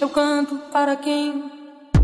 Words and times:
Eu 0.00 0.08
canto 0.08 0.56
para 0.72 0.94
quem? 0.94 1.50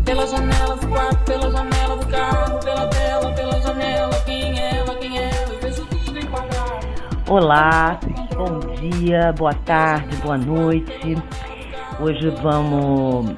Pela 0.03 0.27
janela 0.27 0.75
do 0.75 0.87
quarto, 0.89 1.25
pela 1.25 1.49
janela 1.49 1.95
do 1.95 2.07
carro, 2.11 2.59
pela 2.59 2.87
tela, 2.89 3.31
pela 3.33 3.61
janela. 3.61 4.11
Quem 4.25 4.59
é 4.59 4.79
ela, 4.79 4.95
quem 4.95 5.17
é 5.17 5.29
ela? 5.29 5.53
Eu 5.53 5.59
vejo 5.61 5.85
tudo 5.87 6.19
enquadrado. 6.19 6.85
Olá, 7.29 7.97
bom 8.35 8.59
dia, 8.75 9.31
boa 9.37 9.53
tarde, 9.53 10.13
boa 10.17 10.37
noite. 10.37 11.15
Hoje 12.01 12.29
vamos. 12.41 13.33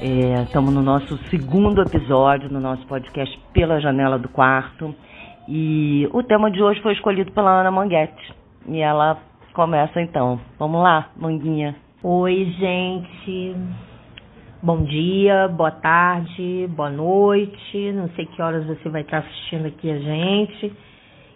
é, 0.00 0.42
estamos 0.42 0.74
no 0.74 0.82
nosso 0.82 1.16
segundo 1.28 1.80
episódio 1.82 2.50
no 2.50 2.58
nosso 2.58 2.84
podcast 2.88 3.38
Pela 3.52 3.80
Janela 3.80 4.18
do 4.18 4.28
Quarto. 4.28 4.92
E 5.46 6.08
o 6.12 6.24
tema 6.24 6.50
de 6.50 6.60
hoje 6.60 6.82
foi 6.82 6.94
escolhido 6.94 7.30
pela 7.30 7.60
Ana 7.60 7.70
Manguete. 7.70 8.34
E 8.66 8.80
ela 8.80 9.16
começa 9.54 10.00
então. 10.00 10.40
Vamos 10.58 10.82
lá, 10.82 11.08
Manguinha. 11.16 11.76
Oi, 12.02 12.46
gente. 12.58 13.54
Bom 14.62 14.84
dia, 14.84 15.46
boa 15.48 15.70
tarde, 15.70 16.66
boa 16.74 16.88
noite. 16.88 17.92
Não 17.92 18.08
sei 18.16 18.24
que 18.24 18.40
horas 18.40 18.64
você 18.64 18.88
vai 18.88 19.02
estar 19.02 19.18
assistindo 19.18 19.66
aqui 19.66 19.90
a 19.90 19.98
gente. 19.98 20.72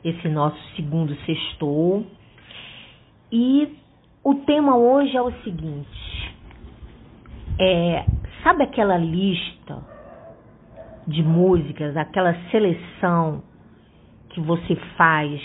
Esse 0.03 0.27
nosso 0.27 0.57
segundo 0.75 1.15
sextou. 1.27 2.07
E 3.31 3.77
o 4.25 4.37
tema 4.37 4.75
hoje 4.75 5.15
é 5.15 5.21
o 5.21 5.31
seguinte. 5.43 6.35
É, 7.61 8.07
sabe 8.43 8.63
aquela 8.63 8.97
lista 8.97 9.83
de 11.07 11.23
músicas, 11.23 11.95
aquela 11.95 12.33
seleção 12.51 13.43
que 14.31 14.41
você 14.41 14.77
faz 14.97 15.43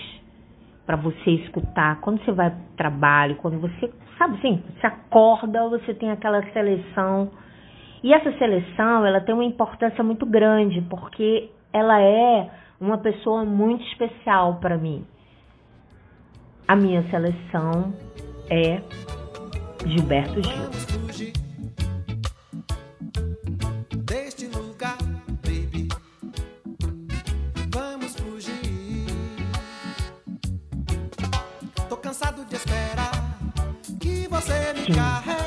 para 0.86 0.96
você 0.96 1.32
escutar 1.32 1.99
quando 1.99 2.24
você 2.24 2.32
vai 2.32 2.49
para 2.52 2.58
o 2.58 2.77
trabalho, 2.77 3.36
quando 3.36 3.60
você, 3.60 3.91
sabe 4.20 4.38
assim, 4.38 4.62
você 4.78 4.86
acorda, 4.86 5.70
você 5.70 5.94
tem 5.94 6.12
aquela 6.12 6.44
seleção. 6.52 7.32
E 8.04 8.14
essa 8.14 8.32
seleção, 8.38 9.05
ela 9.05 9.22
tem 9.22 9.34
uma 9.34 9.46
importância 9.46 10.04
muito 10.04 10.26
grande, 10.26 10.82
porque 10.82 11.49
ela 11.74 12.02
é 12.02 12.49
uma 12.80 12.98
pessoa 12.98 13.46
muito 13.46 13.84
especial 13.85 14.55
para 14.60 14.77
mim. 14.77 15.05
A 16.68 16.76
minha 16.76 17.02
seleção 17.10 17.93
é 18.49 18.82
Gilberto 19.85 20.43
Gil. 20.43 20.88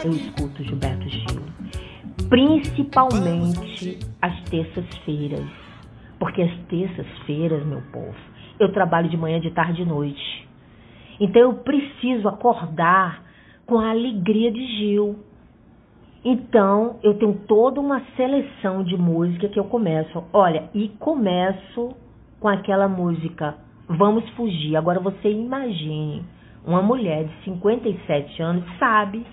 Carregue. 0.03 0.17
escuto 0.17 0.63
Gilberto 0.63 1.09
Gil. 1.09 1.43
Principalmente 2.29 3.99
às 4.21 4.43
terças-feiras. 4.45 5.47
Porque 6.19 6.43
às 6.43 6.57
terças-feiras, 6.67 7.65
meu 7.67 7.83
povo, 7.93 8.15
eu 8.59 8.73
trabalho 8.73 9.09
de 9.09 9.17
manhã, 9.17 9.41
de 9.41 9.51
tarde 9.51 9.83
e 9.83 9.85
de 9.85 9.91
noite. 9.91 10.49
Então 11.21 11.43
eu 11.43 11.55
preciso 11.55 12.29
acordar 12.29 13.23
com 13.67 13.79
a 13.79 13.91
alegria 13.91 14.51
de 14.51 14.67
Gil. 14.79 15.17
Então 16.25 17.01
eu 17.03 17.15
tenho 17.15 17.35
toda 17.47 17.81
uma 17.81 18.01
seleção 18.17 18.85
de 18.85 18.97
música 18.97 19.49
que 19.49 19.59
eu 19.59 19.65
começo. 19.65 20.25
Olha, 20.33 20.71
e 20.73 20.89
começo 20.89 21.95
com 22.39 22.49
aquela 22.49 22.89
música 22.89 23.57
Vamos 23.89 24.29
Fugir. 24.31 24.77
Agora 24.77 25.01
você 25.01 25.31
imagine 25.31 26.25
uma 26.65 26.81
mulher 26.81 27.25
de 27.25 27.45
57 27.45 28.41
anos 28.41 28.65
sabe 28.79 29.27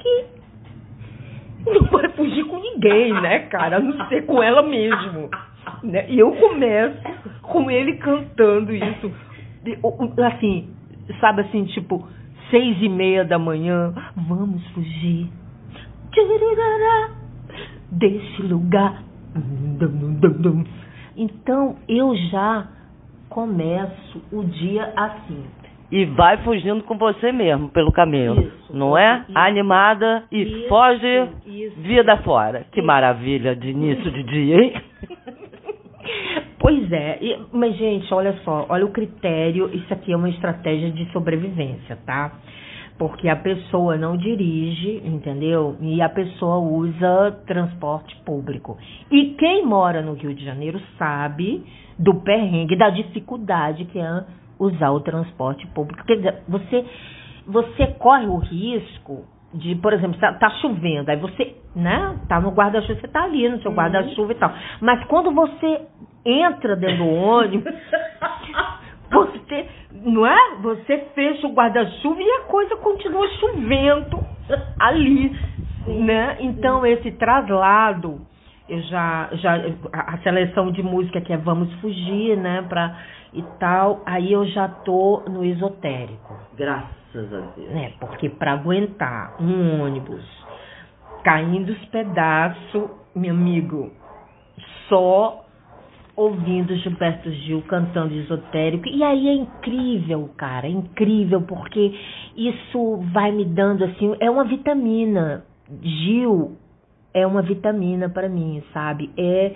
que 0.00 0.40
não 1.66 1.86
vai 1.90 2.08
fugir 2.10 2.44
com 2.46 2.58
ninguém, 2.58 3.12
né, 3.12 3.40
cara? 3.40 3.76
A 3.76 3.80
não 3.80 4.08
ser 4.08 4.24
com 4.26 4.42
ela 4.42 4.62
mesmo. 4.62 5.28
Né? 5.82 6.06
E 6.08 6.18
eu 6.18 6.32
começo 6.32 7.00
com 7.42 7.70
ele 7.70 7.96
cantando 7.96 8.72
isso. 8.74 9.12
Assim, 10.26 10.70
sabe 11.20 11.42
assim, 11.42 11.64
tipo, 11.66 12.06
seis 12.50 12.76
e 12.80 12.88
meia 12.88 13.24
da 13.24 13.38
manhã. 13.38 13.92
Vamos 14.16 14.66
fugir. 14.68 15.28
Desse 17.90 18.42
lugar. 18.42 19.02
Então, 21.16 21.76
eu 21.88 22.16
já 22.30 22.68
começo 23.28 24.22
o 24.32 24.42
dia 24.44 24.92
assim. 24.96 25.44
E 25.90 26.04
vai 26.04 26.36
fugindo 26.44 26.84
com 26.84 26.96
você 26.96 27.32
mesmo 27.32 27.68
pelo 27.70 27.90
caminho, 27.90 28.34
Isso, 28.40 28.76
não 28.76 28.96
é? 28.96 29.24
isso. 29.28 29.32
Animada 29.38 30.22
e 30.30 30.42
Isso, 30.42 30.68
foge 30.68 31.28
vida 31.78 32.16
fora. 32.18 32.64
Que 32.70 32.80
maravilha 32.80 33.56
de 33.56 33.70
início 33.70 34.10
de 34.10 34.22
dia, 34.22 34.56
hein? 34.62 34.72
Pois 36.58 36.90
é, 36.92 37.18
e- 37.22 37.38
mas 37.52 37.74
gente, 37.76 38.12
olha 38.12 38.34
só, 38.44 38.66
olha 38.68 38.84
o 38.84 38.90
critério, 38.90 39.70
isso 39.72 39.92
aqui 39.92 40.12
é 40.12 40.16
uma 40.16 40.28
estratégia 40.28 40.90
de 40.90 41.10
sobrevivência, 41.12 41.96
tá? 42.04 42.32
Porque 42.98 43.28
a 43.28 43.36
pessoa 43.36 43.96
não 43.96 44.14
dirige, 44.16 45.00
entendeu? 45.04 45.76
E 45.80 46.02
a 46.02 46.08
pessoa 46.08 46.58
usa 46.58 47.32
transporte 47.46 48.14
público. 48.26 48.76
E 49.10 49.30
quem 49.38 49.64
mora 49.64 50.02
no 50.02 50.12
Rio 50.12 50.34
de 50.34 50.44
Janeiro 50.44 50.78
sabe 50.98 51.64
do 51.98 52.14
perrengue, 52.16 52.76
da 52.76 52.90
dificuldade 52.90 53.86
que 53.86 53.98
é 53.98 54.24
usar 54.60 54.90
o 54.90 55.00
transporte 55.00 55.66
público. 55.68 56.04
Quer 56.04 56.16
dizer, 56.16 56.42
você, 56.46 56.84
você 57.46 57.86
corre 57.98 58.26
o 58.26 58.36
risco 58.36 59.24
de, 59.54 59.74
por 59.76 59.92
exemplo, 59.92 60.20
tá, 60.20 60.34
tá 60.34 60.50
chovendo, 60.60 61.10
aí 61.10 61.16
você, 61.16 61.56
né, 61.74 62.16
tá 62.28 62.40
no 62.40 62.50
guarda-chuva, 62.50 63.00
você 63.00 63.08
tá 63.08 63.24
ali 63.24 63.48
no 63.48 63.60
seu 63.62 63.72
guarda-chuva 63.72 64.32
e 64.32 64.36
tal. 64.36 64.52
Mas 64.80 65.02
quando 65.06 65.32
você 65.32 65.80
entra 66.24 66.76
dentro 66.76 66.98
do 66.98 67.08
ônibus, 67.08 67.74
você, 69.10 69.66
não 70.04 70.26
é? 70.26 70.56
Você 70.62 70.98
fecha 71.14 71.46
o 71.46 71.52
guarda-chuva 71.52 72.20
e 72.20 72.30
a 72.30 72.40
coisa 72.42 72.76
continua 72.76 73.26
chovendo 73.40 74.24
ali, 74.78 75.36
né? 75.86 76.36
Então 76.40 76.86
esse 76.86 77.10
traslado, 77.12 78.20
eu 78.70 78.80
já, 78.82 79.28
já 79.34 79.54
a 79.92 80.18
seleção 80.18 80.70
de 80.70 80.82
música 80.82 81.20
que 81.20 81.32
é 81.32 81.36
Vamos 81.36 81.72
Fugir, 81.80 82.36
né, 82.36 82.62
pra, 82.68 82.96
e 83.32 83.42
tal, 83.58 84.00
aí 84.06 84.32
eu 84.32 84.46
já 84.46 84.68
tô 84.68 85.22
no 85.28 85.44
esotérico 85.44 86.34
Graças 86.56 87.34
a 87.34 87.40
Deus. 87.56 87.70
né? 87.70 87.92
Porque 87.98 88.28
para 88.28 88.52
aguentar 88.52 89.34
um 89.40 89.82
ônibus 89.82 90.24
caindo 91.24 91.70
os 91.70 91.84
pedaços, 91.86 92.90
meu 93.14 93.34
amigo, 93.34 93.90
só 94.88 95.44
ouvindo 96.16 96.76
Gilberto 96.76 97.30
Gil 97.30 97.62
cantando 97.62 98.14
esotérico. 98.14 98.86
E 98.88 99.02
aí 99.02 99.28
é 99.28 99.34
incrível, 99.34 100.30
cara, 100.36 100.66
é 100.66 100.70
incrível 100.70 101.42
porque 101.42 101.94
isso 102.36 102.96
vai 103.12 103.32
me 103.32 103.44
dando 103.44 103.84
assim, 103.84 104.14
é 104.20 104.30
uma 104.30 104.44
vitamina. 104.44 105.44
Gil 105.82 106.56
é 107.12 107.26
uma 107.26 107.42
vitamina 107.42 108.08
para 108.08 108.28
mim, 108.28 108.62
sabe? 108.72 109.10
É 109.16 109.52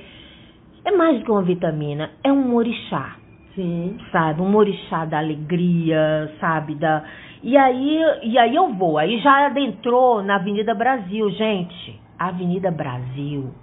é 0.84 0.90
mais 0.90 1.18
do 1.18 1.24
que 1.24 1.30
uma 1.30 1.42
vitamina, 1.42 2.10
é 2.22 2.30
um 2.30 2.54
orixá. 2.54 3.16
Sim. 3.54 3.96
sabe, 4.10 4.42
um 4.42 4.56
orixá 4.56 5.04
da 5.04 5.18
alegria, 5.18 6.28
sabe, 6.40 6.74
da 6.74 7.04
e 7.40 7.56
aí 7.56 8.00
e 8.24 8.36
aí 8.36 8.56
eu 8.56 8.74
vou, 8.74 8.98
aí 8.98 9.20
já 9.20 9.46
adentrou 9.46 10.24
na 10.24 10.34
Avenida 10.36 10.74
Brasil, 10.74 11.30
gente, 11.30 12.00
Avenida 12.18 12.72
Brasil, 12.72 13.54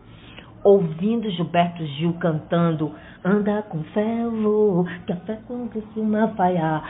ouvindo 0.64 1.30
Gilberto 1.32 1.86
Gil 1.86 2.14
cantando 2.14 2.94
anda 3.22 3.62
com 3.64 3.84
fé, 3.84 4.26
vou, 4.42 4.86
café 5.06 5.40
com 5.46 5.68
costuma 5.68 6.30
falhar, 6.30 6.84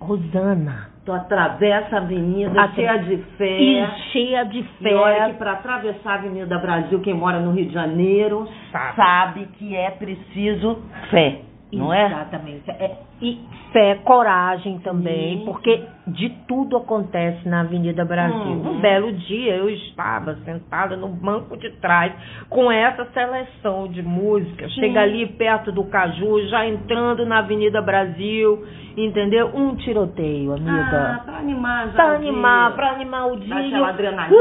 Rosana, 0.00 0.88
Tu 1.04 1.12
atravessa 1.12 1.96
a 1.96 1.98
avenida 2.00 2.50
Atra- 2.62 2.74
cheia 2.74 2.98
de 2.98 3.16
fé. 3.38 3.58
e 3.60 3.86
cheia 4.12 4.44
de 4.44 4.58
E 4.80 4.94
olha 4.94 5.24
que 5.26 5.32
fé, 5.32 5.38
para 5.38 5.52
atravessar 5.52 6.10
a 6.10 6.14
Avenida 6.16 6.58
Brasil, 6.58 7.00
quem 7.00 7.14
mora 7.14 7.40
no 7.40 7.52
Rio 7.52 7.66
de 7.66 7.72
Janeiro, 7.72 8.46
sabe? 8.70 8.96
Sabe 8.96 9.46
que 9.58 9.74
é 9.74 9.90
preciso 9.90 10.82
fé, 11.10 11.40
não 11.72 11.92
é? 11.94 12.06
Exatamente. 12.06 12.70
É, 12.70 12.96
e 13.20 13.38
fé, 13.72 13.96
coragem 14.04 14.78
também, 14.78 15.38
Sim. 15.40 15.44
porque 15.44 15.82
de 16.06 16.30
tudo 16.46 16.76
acontece 16.76 17.48
na 17.48 17.60
Avenida 17.60 18.04
Brasil. 18.04 18.38
Uhum. 18.38 18.76
Um 18.76 18.80
belo 18.80 19.12
dia 19.12 19.56
eu 19.56 19.68
estava 19.68 20.36
sentada 20.44 20.96
no 20.96 21.08
banco 21.08 21.56
de 21.56 21.70
trás 21.80 22.12
com 22.48 22.70
essa 22.70 23.04
seleção 23.12 23.88
de 23.88 24.02
música. 24.02 24.68
Chega 24.70 25.00
ali 25.02 25.26
perto 25.26 25.70
do 25.72 25.84
Caju, 25.84 26.46
já 26.48 26.66
entrando 26.66 27.26
na 27.26 27.38
Avenida 27.38 27.82
Brasil, 27.82 28.64
entendeu? 28.96 29.50
Um 29.54 29.74
tiroteio, 29.76 30.52
ah, 30.52 30.56
amiga. 30.56 31.22
para 31.26 31.38
animar 31.38 31.86
já 31.88 31.92
pra 31.92 32.12
animar, 32.14 32.66
dia. 32.68 32.76
pra 32.76 32.90
animar 32.92 33.26
o 33.32 33.36
dia. 33.40 33.54
Dá 33.54 33.60
aquela 33.66 33.88
adrenalina. 33.90 34.38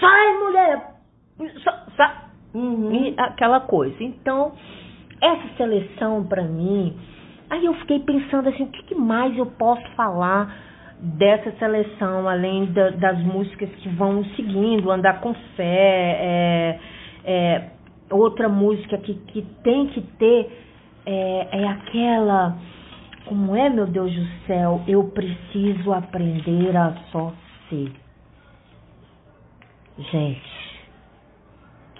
Sai, 0.00 0.38
mulher! 0.38 0.82
Sa- 1.64 1.86
sa- 1.96 2.24
Uhum. 2.54 2.92
e 2.92 3.14
aquela 3.16 3.60
coisa. 3.60 3.96
Então, 4.02 4.52
essa 5.20 5.56
seleção 5.56 6.24
para 6.24 6.42
mim, 6.42 6.96
aí 7.48 7.64
eu 7.64 7.74
fiquei 7.74 8.00
pensando 8.00 8.48
assim, 8.48 8.64
o 8.64 8.68
que, 8.68 8.82
que 8.84 8.94
mais 8.94 9.36
eu 9.36 9.46
posso 9.46 9.86
falar 9.96 10.54
dessa 11.00 11.50
seleção, 11.52 12.28
além 12.28 12.66
da, 12.66 12.90
das 12.90 13.18
músicas 13.20 13.70
que 13.76 13.88
vão 13.90 14.24
seguindo, 14.36 14.90
Andar 14.90 15.20
com 15.20 15.34
Fé, 15.56 16.18
é, 16.20 16.80
é, 17.24 17.70
outra 18.10 18.48
música 18.48 18.98
que, 18.98 19.14
que 19.14 19.42
tem 19.62 19.86
que 19.88 20.00
ter 20.18 20.50
é, 21.06 21.48
é 21.62 21.68
aquela. 21.68 22.56
Como 23.24 23.54
é, 23.54 23.68
meu 23.68 23.86
Deus 23.86 24.12
do 24.12 24.26
céu? 24.46 24.82
Eu 24.86 25.04
preciso 25.04 25.92
aprender 25.92 26.76
a 26.76 26.94
só 27.12 27.32
ser. 27.68 27.92
Gente, 30.10 30.86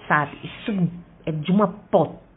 sabe, 0.07 0.37
isso 0.43 0.89
é 1.25 1.31
de 1.31 1.51
uma 1.51 1.67
potência, 1.67 2.30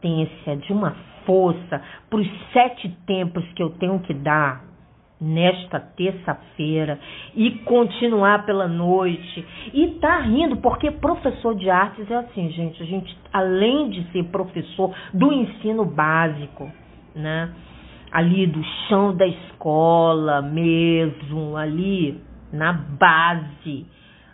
de 0.63 0.71
uma 0.71 0.95
força 1.25 1.81
para 2.09 2.19
os 2.19 2.27
sete 2.53 2.89
tempos 3.07 3.43
que 3.55 3.63
eu 3.63 3.71
tenho 3.71 3.99
que 3.99 4.13
dar 4.13 4.63
nesta 5.19 5.79
terça-feira 5.79 6.99
e 7.33 7.49
continuar 7.59 8.45
pela 8.45 8.67
noite 8.67 9.45
e 9.73 9.87
tá 9.99 10.19
rindo 10.19 10.57
porque 10.57 10.91
professor 10.91 11.55
de 11.55 11.69
artes 11.69 12.09
é 12.11 12.15
assim, 12.15 12.51
gente, 12.51 12.83
a 12.83 12.85
gente 12.85 13.17
além 13.33 13.89
de 13.89 14.03
ser 14.11 14.25
professor 14.25 14.93
do 15.13 15.33
ensino 15.33 15.85
básico, 15.85 16.71
né? 17.15 17.51
Ali 18.11 18.45
do 18.45 18.63
chão 18.87 19.15
da 19.15 19.25
escola 19.25 20.41
mesmo, 20.41 21.57
ali 21.57 22.21
na 22.53 22.73
base, 22.73 23.85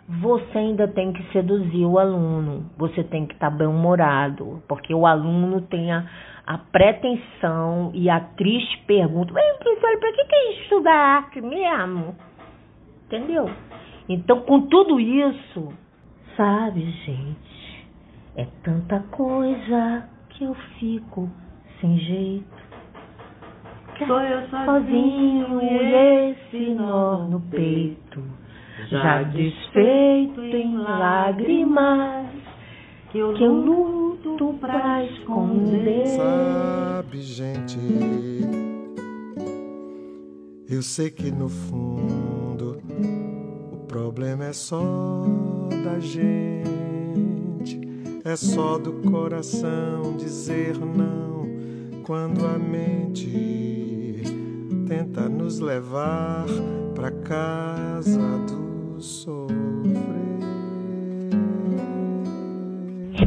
você 0.08 0.58
ainda 0.58 0.88
tem 0.88 1.12
que 1.12 1.22
seduzir 1.32 1.84
o 1.84 1.98
aluno, 1.98 2.70
você 2.76 3.04
tem 3.04 3.26
que 3.26 3.34
estar 3.34 3.50
tá 3.50 3.56
bem-humorado, 3.56 4.62
porque 4.68 4.94
o 4.94 5.06
aluno 5.06 5.60
tem 5.62 5.92
a 5.92 6.06
a 6.46 6.58
pretensão 6.58 7.90
e 7.94 8.10
a 8.10 8.20
triste 8.20 8.78
pergunta: 8.86 9.32
Mas, 9.32 9.56
professor, 9.58 9.98
para 9.98 10.12
que, 10.12 10.24
que 10.24 10.34
a 10.34 10.44
gente 10.46 10.62
estuda 10.62 10.90
arte 10.90 11.40
mesmo? 11.40 12.16
Entendeu? 13.06 13.50
Então, 14.08 14.40
com 14.40 14.62
tudo 14.62 14.98
isso, 14.98 15.72
sabe, 16.36 16.80
gente, 17.04 17.86
é 18.36 18.46
tanta 18.64 19.00
coisa 19.10 20.08
que 20.30 20.44
eu 20.44 20.54
fico 20.78 21.30
sem 21.80 21.98
jeito. 21.98 22.62
Sou 24.06 24.20
eu 24.20 24.48
sozinho 24.48 25.62
e 25.62 26.30
esse 26.32 26.74
nó 26.74 27.18
no 27.28 27.40
peito, 27.40 28.20
já 28.90 29.22
desfeito 29.24 30.40
em 30.40 30.76
lágrimas, 30.76 32.26
que 33.10 33.18
eu 33.18 33.32
luto 33.32 34.12
luto 34.22 34.58
pra 34.58 35.04
esconder. 35.04 36.06
Sabe, 36.06 37.20
gente, 37.20 37.78
eu 40.68 40.82
sei 40.82 41.10
que 41.10 41.30
no 41.30 41.48
fundo 41.48 42.80
o 43.72 43.76
problema 43.86 44.46
é 44.46 44.52
só 44.52 45.24
da 45.84 45.98
gente, 45.98 47.80
é 48.24 48.36
só 48.36 48.78
do 48.78 49.10
coração 49.10 50.16
dizer 50.16 50.78
não 50.78 51.42
quando 52.04 52.46
a 52.46 52.58
mente 52.58 54.22
tenta 54.86 55.28
nos 55.28 55.60
levar 55.60 56.46
pra 56.94 57.10
casa 57.10 58.20
do 58.46 58.71
sofrer 59.02 59.62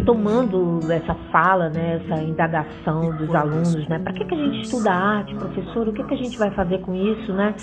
retomando 0.05 0.79
essa 0.91 1.15
fala, 1.31 1.69
né, 1.69 1.95
essa 1.95 2.21
indagação 2.21 3.15
dos 3.17 3.33
alunos, 3.33 3.87
né, 3.87 3.97
para 3.97 4.13
que, 4.13 4.23
que 4.23 4.35
a 4.35 4.37
gente 4.37 4.61
estuda 4.61 4.91
arte, 4.91 5.33
professor? 5.33 5.87
O 5.87 5.93
que, 5.93 6.03
que 6.03 6.13
a 6.13 6.17
gente 6.17 6.37
vai 6.37 6.51
fazer 6.51 6.79
com 6.81 6.93
isso, 6.93 7.33
né? 7.33 7.55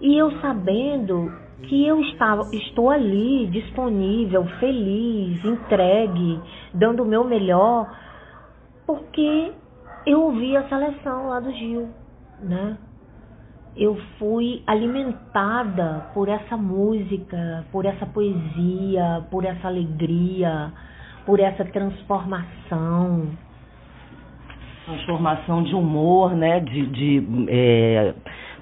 E 0.00 0.16
eu 0.18 0.30
sabendo 0.40 1.32
que 1.62 1.86
eu 1.86 2.00
estava, 2.00 2.42
estou 2.52 2.90
ali, 2.90 3.46
disponível, 3.46 4.44
feliz, 4.60 5.42
entregue, 5.44 6.40
dando 6.74 7.04
o 7.04 7.06
meu 7.06 7.24
melhor, 7.24 7.90
porque 8.86 9.52
eu 10.04 10.20
ouvi 10.20 10.56
a 10.56 10.68
seleção 10.68 11.28
lá 11.28 11.40
do 11.40 11.52
Gil, 11.52 11.88
né? 12.40 12.76
Eu 13.76 13.96
fui 14.18 14.62
alimentada 14.66 16.06
por 16.12 16.28
essa 16.28 16.56
música, 16.56 17.64
por 17.72 17.86
essa 17.86 18.04
poesia, 18.04 19.24
por 19.30 19.44
essa 19.44 19.68
alegria, 19.68 20.70
por 21.24 21.40
essa 21.40 21.64
transformação. 21.64 23.28
Transformação 24.84 25.62
de 25.62 25.74
humor, 25.74 26.34
né? 26.34 26.60
De, 26.60 26.86
de 26.86 27.46
é, 27.48 28.14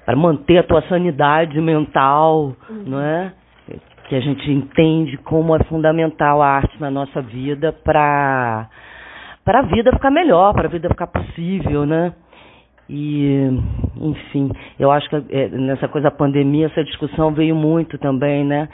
para 0.05 0.15
manter 0.15 0.59
a 0.59 0.63
tua 0.63 0.81
sanidade 0.83 1.59
mental, 1.59 2.55
uhum. 2.69 2.83
não 2.85 3.01
é? 3.01 3.33
Que 4.07 4.15
a 4.15 4.21
gente 4.21 4.49
entende 4.49 5.17
como 5.17 5.55
é 5.55 5.63
fundamental 5.65 6.41
a 6.41 6.47
arte 6.47 6.79
na 6.79 6.91
nossa 6.91 7.21
vida 7.21 7.71
para 7.71 8.69
para 9.43 9.59
a 9.59 9.63
vida 9.63 9.91
ficar 9.91 10.11
melhor, 10.11 10.53
para 10.53 10.67
a 10.67 10.71
vida 10.71 10.87
ficar 10.87 11.07
possível, 11.07 11.85
né? 11.85 12.13
E, 12.93 13.47
enfim, 14.01 14.51
eu 14.77 14.91
acho 14.91 15.09
que 15.09 15.15
é, 15.29 15.47
nessa 15.47 15.87
coisa 15.87 16.09
da 16.09 16.15
pandemia, 16.15 16.65
essa 16.65 16.83
discussão 16.83 17.31
veio 17.33 17.55
muito 17.55 17.97
também, 17.97 18.43
né? 18.43 18.67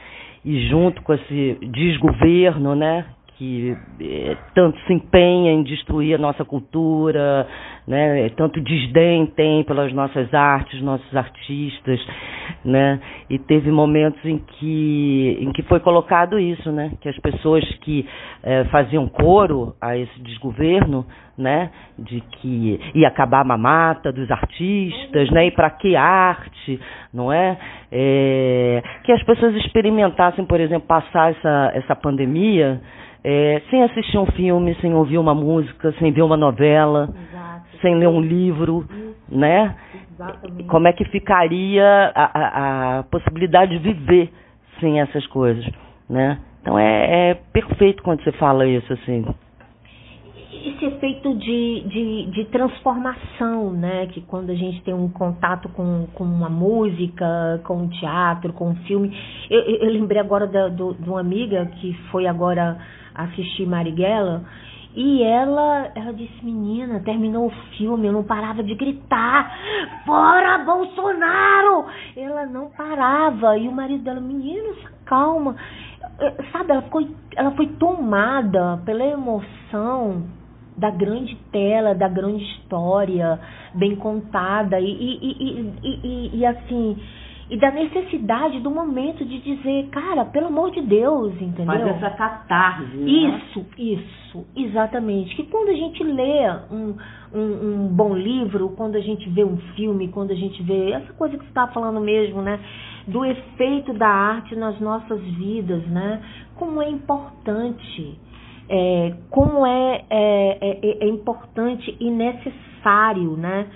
E 0.44 0.68
junto 0.68 1.04
com 1.04 1.14
esse 1.14 1.58
desgoverno, 1.62 2.74
né? 2.76 3.06
que 3.38 3.78
é, 4.02 4.36
tanto 4.56 4.80
se 4.88 4.94
empenha 4.94 5.52
em 5.52 5.62
destruir 5.62 6.16
a 6.16 6.18
nossa 6.18 6.44
cultura, 6.44 7.48
né? 7.88 8.30
Tanto 8.36 8.60
desdém 8.60 9.26
tem 9.28 9.64
pelas 9.64 9.94
nossas 9.94 10.34
artes, 10.34 10.82
nossos 10.82 11.16
artistas, 11.16 12.06
né? 12.66 13.00
E 13.30 13.40
teve 13.40 13.72
momentos 13.72 14.24
em 14.26 14.38
que 14.38 15.38
em 15.40 15.52
que 15.54 15.64
foi 15.64 15.80
colocado 15.80 16.38
isso, 16.38 16.70
né? 16.72 16.92
Que 17.00 17.08
as 17.08 17.18
pessoas 17.20 17.64
que 17.82 18.06
é, 18.44 18.66
faziam 18.66 19.08
coro 19.08 19.74
a 19.80 19.96
esse 19.98 20.20
desgoverno, 20.22 21.06
né? 21.38 21.72
De 21.98 22.20
que 22.20 22.80
ia 22.94 23.08
acabar 23.08 23.42
a 23.42 23.46
mamata 23.46 24.12
dos 24.12 24.30
artistas, 24.30 25.32
né? 25.32 25.48
E 25.48 25.52
para 25.52 25.70
que 25.70 25.96
arte, 25.96 26.80
não 27.14 27.32
é? 27.32 27.58
é? 27.90 28.84
Que 29.06 29.14
as 29.14 29.24
pessoas 29.24 29.56
experimentassem, 29.56 30.44
por 30.44 30.60
exemplo, 30.60 30.88
passar 30.88 31.32
essa 31.32 31.72
essa 31.74 31.96
pandemia 31.96 32.82
é, 33.24 33.62
sem 33.70 33.84
assistir 33.84 34.18
um 34.18 34.26
filme, 34.26 34.76
sem 34.76 34.94
ouvir 34.94 35.18
uma 35.18 35.34
música, 35.34 35.94
sem 36.00 36.12
ver 36.12 36.22
uma 36.22 36.38
novela, 36.38 37.10
Exato. 37.30 37.57
Sem 37.82 37.96
ler 37.96 38.08
um 38.08 38.22
livro, 38.22 38.88
né? 39.30 39.76
Exatamente. 40.14 40.64
Como 40.66 40.88
é 40.88 40.94
que 40.94 41.06
ficaria 41.06 42.12
a, 42.16 42.24
a, 42.24 43.00
a, 43.00 43.04
possibilidade 43.04 43.78
de 43.78 43.94
viver 43.94 44.32
sem 44.80 45.00
essas 45.00 45.26
coisas, 45.28 45.66
né? 46.10 46.40
Então 46.62 46.78
é, 46.78 47.32
é 47.32 47.34
perfeito 47.54 48.04
quando 48.04 48.24
você 48.24 48.32
fala 48.34 48.66
isso 48.68 48.92
assim 48.94 49.26
esse 50.68 50.86
efeito 50.86 51.34
de, 51.36 51.84
de, 51.88 52.26
de, 52.32 52.46
transformação, 52.46 53.72
né? 53.72 54.08
Que 54.08 54.22
quando 54.22 54.50
a 54.50 54.56
gente 54.56 54.82
tem 54.82 54.94
um 54.94 55.10
contato 55.10 55.70
com, 55.70 56.08
com 56.14 56.24
uma 56.24 56.50
música, 56.50 57.62
com 57.64 57.84
um 57.84 57.88
teatro, 57.88 58.54
com 58.54 58.70
um 58.70 58.76
filme. 58.88 59.16
Eu, 59.50 59.62
eu 59.62 59.92
lembrei 59.92 60.20
agora 60.20 60.48
da, 60.48 60.68
do, 60.68 60.94
de 60.94 61.10
uma 61.10 61.20
amiga 61.20 61.66
que 61.66 61.94
foi 62.12 62.28
agora 62.28 62.78
assistir 63.14 63.66
Marighella. 63.66 64.44
E 64.98 65.22
ela, 65.22 65.92
ela 65.94 66.12
disse, 66.12 66.44
menina, 66.44 67.00
terminou 67.02 67.46
o 67.46 67.52
filme, 67.78 68.08
eu 68.08 68.12
não 68.14 68.24
parava 68.24 68.64
de 68.64 68.74
gritar, 68.74 69.56
fora 70.04 70.58
Bolsonaro! 70.66 71.86
Ela 72.16 72.48
não 72.48 72.72
parava. 72.72 73.56
E 73.60 73.68
o 73.68 73.72
marido 73.72 74.04
dela, 74.04 74.20
menino, 74.20 74.74
calma. 75.06 75.56
Eh, 76.20 76.34
sabe, 76.52 76.72
ela 76.72 76.82
foi, 76.90 77.16
ela 77.36 77.52
foi 77.52 77.68
tomada 77.74 78.82
pela 78.86 79.06
emoção 79.06 80.24
da 80.76 80.90
grande 80.90 81.36
tela, 81.52 81.94
da 81.94 82.08
grande 82.08 82.44
história, 82.44 83.40
bem 83.76 83.96
contada. 83.98 84.80
E, 84.80 84.86
e, 84.90 85.74
e, 85.84 86.00
e, 86.04 86.38
e 86.40 86.46
assim, 86.46 86.98
e 87.50 87.56
da 87.56 87.72
necessidade 87.72 88.60
do 88.60 88.70
momento 88.70 89.24
de 89.24 89.40
dizer, 89.40 89.88
cara, 89.90 90.26
pelo 90.26 90.48
amor 90.48 90.70
de 90.72 90.82
Deus, 90.82 91.34
entendeu? 91.42 91.66
Fazer 91.66 91.90
essa 91.92 92.10
catarse. 92.10 92.98
Né? 92.98 93.10
Isso, 93.10 93.66
isso, 93.78 94.46
exatamente. 94.54 95.34
Que 95.34 95.44
quando 95.44 95.70
a 95.70 95.74
gente 95.74 96.04
lê 96.04 96.50
um, 96.70 96.96
um, 97.34 97.40
um, 97.40 97.88
bom 97.88 98.14
livro, 98.14 98.74
quando 98.76 98.98
a 98.98 99.00
gente 99.00 99.30
vê 99.30 99.46
um 99.46 99.56
filme, 99.76 100.10
quando 100.10 100.32
a 100.32 100.36
gente 100.36 100.62
vê 100.62 100.92
essa 100.92 101.14
coisa 101.14 101.38
que 101.38 101.44
você 101.44 101.50
está 101.50 101.68
falando 101.68 102.02
mesmo, 102.02 102.42
né? 102.42 102.60
Do 103.08 103.24
efeito 103.24 103.94
da 103.94 104.10
arte 104.10 104.54
nas 104.54 104.78
nossas 104.82 105.22
vidas, 105.22 105.88
né? 105.88 106.22
Como 106.56 106.82
é 106.82 106.90
importante. 106.90 108.20
É, 108.70 109.14
como 109.30 109.66
é, 109.66 110.04
é, 110.10 110.58
é, 110.60 111.06
é 111.06 111.08
importante 111.08 111.96
e 111.98 112.12
necessário, 112.12 113.38
né? 113.38 113.68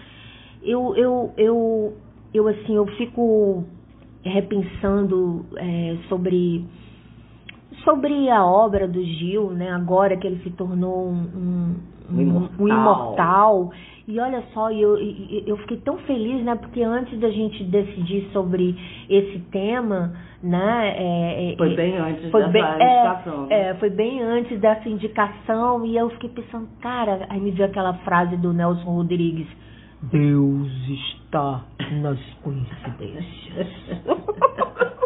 Eu, 0.61 0.93
eu, 0.97 1.33
eu, 1.37 1.93
eu 2.33 2.47
assim, 2.47 2.75
eu 2.75 2.85
fico 2.97 3.63
repensando 4.23 5.45
é, 5.57 5.97
sobre 6.07 6.65
sobre 7.83 8.29
a 8.29 8.45
obra 8.45 8.87
do 8.87 9.03
Gil, 9.03 9.51
né? 9.51 9.71
Agora 9.71 10.15
que 10.17 10.27
ele 10.27 10.41
se 10.43 10.51
tornou 10.51 11.07
um, 11.07 11.75
um, 12.11 12.15
um, 12.15 12.21
imortal. 12.21 12.59
um 12.59 12.67
imortal. 12.67 13.71
E 14.07 14.19
olha 14.19 14.43
só, 14.53 14.71
eu, 14.71 14.97
eu 15.45 15.55
fiquei 15.57 15.77
tão 15.77 15.97
feliz, 15.99 16.43
né? 16.43 16.55
Porque 16.55 16.83
antes 16.83 17.17
da 17.19 17.29
gente 17.29 17.63
decidir 17.63 18.29
sobre 18.33 18.75
esse 19.09 19.39
tema, 19.51 20.13
né? 20.43 20.93
É, 20.97 21.53
é 21.53 21.55
foi 21.55 21.75
bem 21.75 21.97
antes 21.97 22.31
foi 22.31 22.41
dessa 22.41 22.51
bem, 22.51 22.63
é, 22.63 22.99
indicação. 22.99 23.47
É, 23.49 23.61
é, 23.69 23.73
foi 23.75 23.89
bem 23.89 24.21
antes 24.21 24.59
dessa 24.59 24.89
indicação. 24.89 25.85
E 25.85 25.95
eu 25.95 26.09
fiquei 26.11 26.29
pensando, 26.29 26.67
cara, 26.81 27.25
aí 27.29 27.39
me 27.39 27.51
veio 27.51 27.69
aquela 27.69 27.93
frase 27.99 28.35
do 28.37 28.51
Nelson 28.51 28.89
Rodrigues. 28.89 29.47
Deus 30.03 30.69
está 30.89 31.63
nas 31.91 32.19
coincidências. 32.43 33.67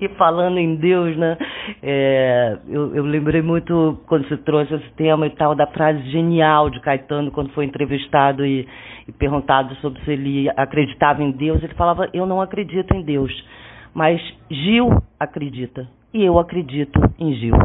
E 0.00 0.08
falando 0.16 0.58
em 0.58 0.76
Deus, 0.76 1.16
né? 1.16 1.38
É, 1.82 2.58
eu, 2.68 2.94
eu, 2.94 3.04
lembrei 3.04 3.40
muito 3.40 3.98
quando 4.06 4.28
você 4.28 4.36
trouxe 4.36 4.74
esse 4.74 4.90
tema 4.96 5.26
e 5.26 5.30
tal 5.30 5.54
da 5.54 5.66
frase 5.68 6.00
genial 6.10 6.68
de 6.68 6.80
Caetano 6.80 7.30
quando 7.30 7.50
foi 7.50 7.64
entrevistado 7.64 8.44
e, 8.44 8.68
e 9.06 9.12
perguntado 9.12 9.74
sobre 9.76 10.02
se 10.02 10.10
ele 10.10 10.50
acreditava 10.56 11.22
em 11.22 11.30
Deus. 11.30 11.62
Ele 11.62 11.74
falava: 11.74 12.08
Eu 12.12 12.26
não 12.26 12.40
acredito 12.40 12.92
em 12.92 13.02
Deus, 13.02 13.32
mas 13.94 14.20
Gil 14.50 15.02
acredita 15.18 15.88
e 16.12 16.24
eu 16.24 16.38
acredito 16.38 17.00
em 17.18 17.34
Gil. 17.34 17.56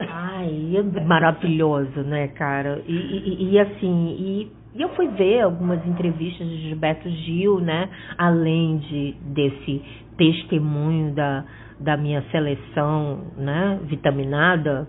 Ai, 0.00 0.76
é 0.76 1.00
maravilhoso, 1.02 2.00
né, 2.02 2.28
cara? 2.28 2.82
E, 2.86 2.92
e, 2.92 3.52
e 3.52 3.58
assim, 3.60 4.16
e, 4.18 4.52
e, 4.74 4.82
eu 4.82 4.88
fui 4.90 5.08
ver 5.08 5.42
algumas 5.42 5.84
entrevistas 5.86 6.48
de 6.48 6.68
Gilberto 6.68 7.08
Gil, 7.08 7.60
né? 7.60 7.88
Além 8.18 8.78
de 8.78 9.12
desse 9.22 9.82
testemunho 10.16 11.14
da, 11.14 11.44
da 11.80 11.96
minha 11.96 12.22
seleção 12.30 13.32
né, 13.36 13.78
vitaminada, 13.84 14.88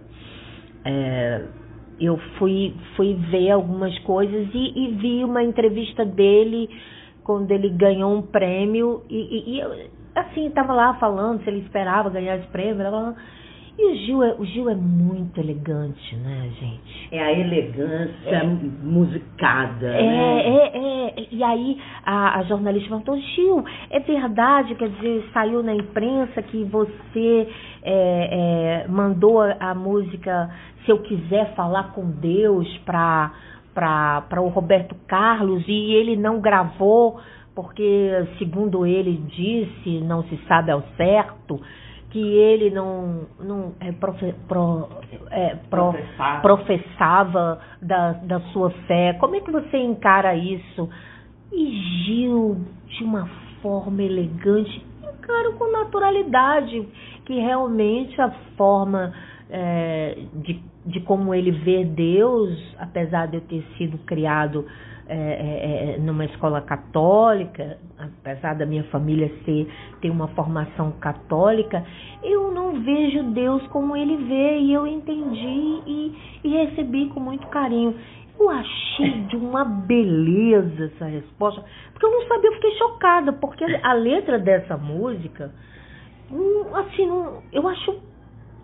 é, 0.84 1.46
eu 2.00 2.18
fui, 2.38 2.76
fui 2.96 3.16
ver 3.32 3.52
algumas 3.52 3.98
coisas 4.00 4.48
e, 4.54 4.86
e, 4.86 4.96
vi 4.96 5.24
uma 5.24 5.44
entrevista 5.44 6.06
dele 6.06 6.70
quando 7.24 7.50
ele 7.52 7.70
ganhou 7.70 8.16
um 8.16 8.22
prêmio 8.22 9.04
e, 9.10 9.16
e, 9.16 9.60
e 9.60 9.90
assim, 10.14 10.48
estava 10.48 10.74
lá 10.74 10.94
falando 10.96 11.44
se 11.44 11.50
ele 11.50 11.60
esperava 11.60 12.10
ganhar 12.10 12.38
esse 12.38 12.48
prêmio, 12.48 12.82
ela 12.82 13.16
e 13.78 13.86
o 13.86 13.96
Gil, 13.96 14.24
é, 14.24 14.36
o 14.40 14.46
Gil 14.46 14.70
é 14.70 14.76
muito 14.76 15.38
elegante, 15.40 16.16
né, 16.16 16.50
gente? 16.60 17.10
É 17.12 17.22
a 17.22 17.32
elegância 17.32 18.30
é, 18.30 18.44
musicada, 18.44 19.88
é, 19.88 20.02
né? 20.02 20.48
É, 20.48 20.78
é. 20.78 21.28
E 21.32 21.44
aí 21.44 21.78
a, 22.06 22.40
a 22.40 22.44
jornalista 22.44 22.88
perguntou, 22.90 23.18
Gil, 23.18 23.66
é 23.90 24.00
verdade, 24.00 24.76
quer 24.76 24.90
dizer, 24.90 25.30
saiu 25.34 25.62
na 25.62 25.76
imprensa 25.76 26.42
que 26.42 26.64
você 26.64 27.50
é, 27.84 28.84
é, 28.84 28.88
mandou 28.88 29.42
a, 29.42 29.58
a 29.60 29.76
música 29.76 30.50
Se 30.86 30.92
Eu 30.92 31.00
Quiser 31.00 31.54
Falar 31.56 31.92
com 31.94 32.10
Deus 32.10 32.68
para 32.86 33.32
para 33.74 34.42
o 34.42 34.48
Roberto 34.48 34.96
Carlos 35.06 35.62
e 35.68 35.94
ele 35.96 36.16
não 36.16 36.40
gravou 36.40 37.20
porque, 37.54 38.10
segundo 38.38 38.86
ele 38.86 39.22
disse, 39.28 40.00
não 40.00 40.24
se 40.24 40.40
sabe 40.48 40.72
ao 40.72 40.82
certo 40.96 41.60
que 42.16 42.22
ele 42.22 42.70
não, 42.70 43.28
não 43.38 43.74
é, 43.78 43.92
profe, 43.92 44.34
pro, 44.48 44.88
é, 45.30 45.58
pro, 45.70 45.94
professava, 46.42 47.60
da, 47.82 48.14
da 48.14 48.40
sua 48.54 48.70
fé. 48.88 49.18
Como 49.20 49.36
é 49.36 49.42
que 49.42 49.52
você 49.52 49.76
encara 49.76 50.34
isso? 50.34 50.90
E 51.52 52.06
Gil, 52.06 52.62
de 52.88 53.04
uma 53.04 53.30
forma 53.62 54.02
elegante, 54.02 54.82
encara 55.04 55.52
com 55.58 55.70
naturalidade, 55.70 56.88
que 57.26 57.34
realmente 57.34 58.22
a 58.22 58.32
forma 58.56 59.14
é, 59.50 60.18
de, 60.36 60.64
de 60.86 61.02
como 61.02 61.36
ele 61.36 61.52
vê 61.52 61.84
Deus, 61.84 62.58
apesar 62.80 63.26
de 63.26 63.36
eu 63.36 63.42
ter 63.42 63.62
sido 63.78 63.98
criado 64.06 64.66
é, 65.08 65.16
é, 65.16 65.96
é, 65.96 65.98
numa 66.00 66.26
escola 66.26 66.62
católica, 66.62 67.78
apesar 68.00 68.56
da 68.56 68.66
minha 68.66 68.84
família 68.86 69.32
ser 69.46 69.72
ter 70.02 70.10
uma 70.10 70.28
formação 70.30 70.94
católica, 70.94 71.86
eu 72.24 72.52
não 72.52 72.82
vejo 72.82 73.22
Deus 73.32 73.66
como 73.68 73.96
ele 73.96 74.18
vê 74.18 74.60
e 74.60 74.74
eu 74.74 74.88
entendi 74.88 75.82
e, 75.86 76.16
e 76.44 76.50
recebi 76.66 77.08
com 77.10 77.20
muito 77.20 77.46
carinho. 77.48 77.96
Eu 78.40 78.50
achei 78.50 79.22
de 79.30 79.36
uma 79.36 79.64
beleza 79.64 80.86
essa 80.86 81.06
resposta, 81.06 81.64
porque 81.92 82.06
eu 82.06 82.12
não 82.12 82.28
sabia, 82.28 82.50
eu 82.50 82.54
fiquei 82.56 82.72
chocada, 82.78 83.34
porque 83.34 83.64
a 83.64 83.94
letra 83.94 84.40
dessa 84.40 84.76
música, 84.76 85.54
hum, 86.32 86.66
assim, 86.74 87.08
eu 87.54 87.68
acho. 87.68 87.96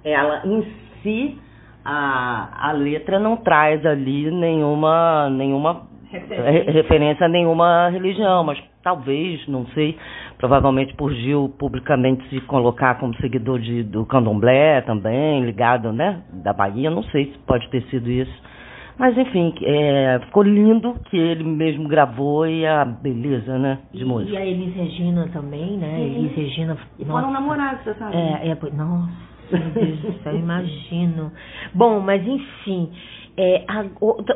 Ela 0.03 0.41
em 0.47 0.63
si, 1.03 1.39
a, 1.85 2.69
a 2.69 2.71
letra 2.71 3.19
não 3.19 3.37
traz 3.37 3.85
ali 3.85 4.31
nenhuma, 4.31 5.29
nenhuma 5.29 5.90
referência. 6.11 6.71
referência 6.71 7.25
a 7.25 7.29
nenhuma 7.29 7.89
religião, 7.89 8.43
mas 8.43 8.61
talvez, 8.83 9.47
não 9.47 9.65
sei, 9.67 9.97
provavelmente 10.37 10.93
por 10.95 11.13
Gil 11.13 11.53
publicamente 11.57 12.27
se 12.29 12.41
colocar 12.41 12.95
como 12.99 13.15
seguidor 13.17 13.59
de, 13.59 13.83
do 13.83 14.05
candomblé 14.05 14.81
também, 14.81 15.43
ligado, 15.43 15.93
né, 15.93 16.21
da 16.43 16.53
Bahia, 16.53 16.89
não 16.89 17.03
sei 17.03 17.25
se 17.25 17.37
pode 17.39 17.69
ter 17.69 17.83
sido 17.83 18.09
isso. 18.09 18.51
Mas 18.97 19.17
enfim, 19.17 19.53
é, 19.63 20.19
ficou 20.25 20.43
lindo 20.43 20.95
que 21.09 21.17
ele 21.17 21.43
mesmo 21.43 21.87
gravou 21.87 22.45
e 22.45 22.65
a 22.67 22.85
beleza, 22.85 23.57
né, 23.57 23.79
de 23.91 24.03
e, 24.03 24.05
música. 24.05 24.31
E 24.31 24.37
a 24.37 24.45
Elis 24.45 24.75
Regina 24.75 25.27
também, 25.33 25.77
né? 25.77 25.95
Sim. 25.95 26.15
Elis 26.17 26.35
Regina. 26.35 26.77
E 26.99 27.05
foram 27.05 27.31
namorados, 27.31 27.83
você 27.83 27.93
sabe? 27.95 28.15
É, 28.15 28.49
é, 28.49 28.57
nossa, 28.75 29.11
meu 29.51 29.69
Deus 29.71 29.99
do 30.01 30.13
céu, 30.21 30.35
imagino. 30.35 31.31
Bom, 31.73 31.99
mas 31.99 32.25
enfim, 32.27 32.91
é, 33.37 33.63
a, 33.67 33.85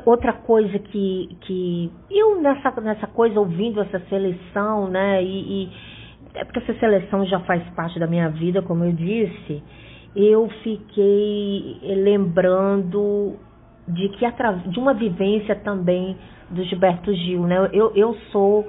outra 0.06 0.34
coisa 0.34 0.80
que, 0.80 1.38
que 1.42 1.92
eu 2.10 2.42
nessa, 2.42 2.72
nessa 2.82 3.08
coisa, 3.08 3.40
ouvindo 3.40 3.82
essa 3.82 4.00
seleção, 4.10 4.88
né, 4.88 5.24
e, 5.24 5.64
e 5.64 5.72
é 6.36 6.44
porque 6.44 6.60
essa 6.60 6.80
seleção 6.80 7.26
já 7.26 7.40
faz 7.42 7.64
parte 7.76 8.00
da 8.00 8.08
minha 8.08 8.30
vida, 8.30 8.62
como 8.62 8.84
eu 8.84 8.92
disse, 8.92 9.64
eu 10.16 10.50
fiquei 10.64 11.80
lembrando 12.04 13.38
de 13.88 14.10
que 14.10 14.26
de 14.70 14.80
uma 14.80 14.94
vivência 14.94 15.56
também 15.58 16.18
do 16.50 16.64
Gilberto 16.64 17.14
Gil, 17.14 17.44
né? 17.44 17.70
Eu, 17.74 17.92
eu 17.96 18.16
sou 18.32 18.68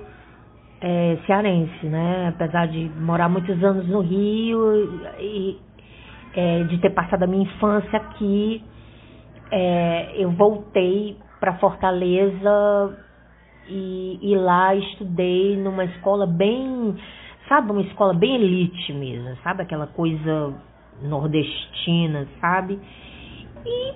é, 0.81 1.19
cearense, 1.27 1.87
né? 1.87 2.29
Apesar 2.29 2.67
de 2.67 2.91
morar 3.01 3.29
muitos 3.29 3.63
anos 3.63 3.87
no 3.89 4.01
Rio 4.01 5.01
e 5.19 5.59
é, 6.35 6.65
de 6.65 6.79
ter 6.79 6.91
passado 6.91 7.23
a 7.23 7.27
minha 7.27 7.45
infância 7.45 7.97
aqui, 7.97 8.63
é, 9.51 10.15
eu 10.17 10.31
voltei 10.33 11.17
para 11.41 11.59
Fortaleza 11.59 12.99
e, 13.69 14.19
e, 14.23 14.37
lá 14.37 14.75
estudei 14.75 15.57
numa 15.57 15.85
escola 15.85 16.27
bem, 16.27 16.97
sabe, 17.49 17.73
uma 17.73 17.83
escola 17.83 18.15
bem 18.15 18.37
elite 18.37 18.93
mesmo, 18.93 19.37
sabe, 19.43 19.63
aquela 19.63 19.87
coisa 19.87 20.55
nordestina, 21.03 22.27
sabe? 22.41 22.79
E 23.65 23.95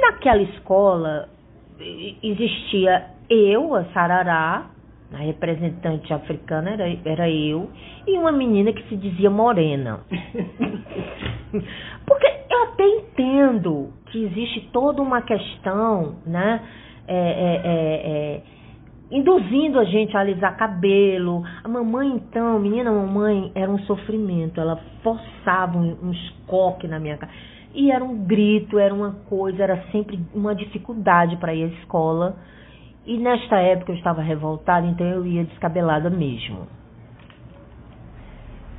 naquela 0.00 0.42
escola 0.42 1.28
existia 2.22 3.10
eu, 3.28 3.74
a 3.74 3.84
Sarará, 3.86 4.66
a 5.12 5.18
representante 5.18 6.12
africana 6.12 6.70
era, 6.70 6.98
era 7.04 7.30
eu, 7.30 7.70
e 8.06 8.18
uma 8.18 8.32
menina 8.32 8.72
que 8.72 8.82
se 8.88 8.96
dizia 8.96 9.30
Morena. 9.30 10.00
Porque 12.06 12.45
eu 12.56 12.62
até 12.64 12.86
entendo 12.86 13.92
que 14.06 14.24
existe 14.24 14.68
toda 14.72 15.02
uma 15.02 15.22
questão, 15.22 16.16
né? 16.26 16.62
É, 17.08 17.14
é, 17.16 17.60
é, 17.64 18.10
é, 18.10 18.42
induzindo 19.10 19.78
a 19.78 19.84
gente 19.84 20.16
a 20.16 20.20
alisar 20.20 20.56
cabelo. 20.56 21.44
A 21.62 21.68
mamãe, 21.68 22.08
então, 22.08 22.58
menina 22.58 22.90
mamãe, 22.90 23.52
era 23.54 23.70
um 23.70 23.78
sofrimento. 23.80 24.60
Ela 24.60 24.80
forçava 25.02 25.78
uns 25.78 26.30
coques 26.46 26.88
na 26.88 26.98
minha 26.98 27.16
cara. 27.16 27.32
E 27.74 27.90
era 27.90 28.02
um 28.02 28.24
grito, 28.24 28.78
era 28.78 28.94
uma 28.94 29.12
coisa, 29.28 29.62
era 29.62 29.84
sempre 29.92 30.18
uma 30.34 30.54
dificuldade 30.54 31.36
para 31.36 31.54
ir 31.54 31.64
à 31.64 31.66
escola. 31.80 32.36
E 33.04 33.18
nesta 33.18 33.58
época 33.58 33.92
eu 33.92 33.96
estava 33.96 34.22
revoltada, 34.22 34.86
então 34.86 35.06
eu 35.06 35.26
ia 35.26 35.44
descabelada 35.44 36.10
mesmo 36.10 36.66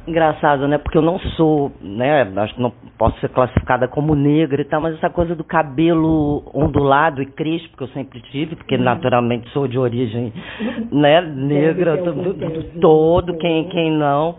engraçado, 0.08 0.68
né? 0.68 0.78
Porque 0.78 0.98
eu 0.98 1.02
não 1.02 1.20
sou, 1.20 1.72
né? 1.82 2.22
Acho 2.38 2.56
que 2.56 2.62
não 2.62 2.72
posso 2.98 3.20
ser 3.20 3.30
classificada 3.30 3.88
como 3.88 4.16
negra 4.16 4.62
e 4.62 4.66
tal, 4.66 4.82
mas 4.82 4.96
essa 4.96 5.10
coisa 5.10 5.36
do 5.36 5.44
cabelo 5.44 6.44
ondulado 6.54 7.22
e 7.22 7.26
crespo 7.26 7.78
que 7.78 7.84
eu 7.84 7.88
sempre 7.90 8.22
tive, 8.32 8.56
porque 8.56 8.76
uhum. 8.76 8.84
naturalmente 8.84 9.50
sou 9.50 9.68
de 9.68 9.78
origem, 9.78 10.34
né? 10.92 11.22
Negra, 11.22 11.98
todo, 11.98 12.80
todo 12.80 13.38
quem 13.38 13.70
quem 13.70 13.92
não 13.92 14.38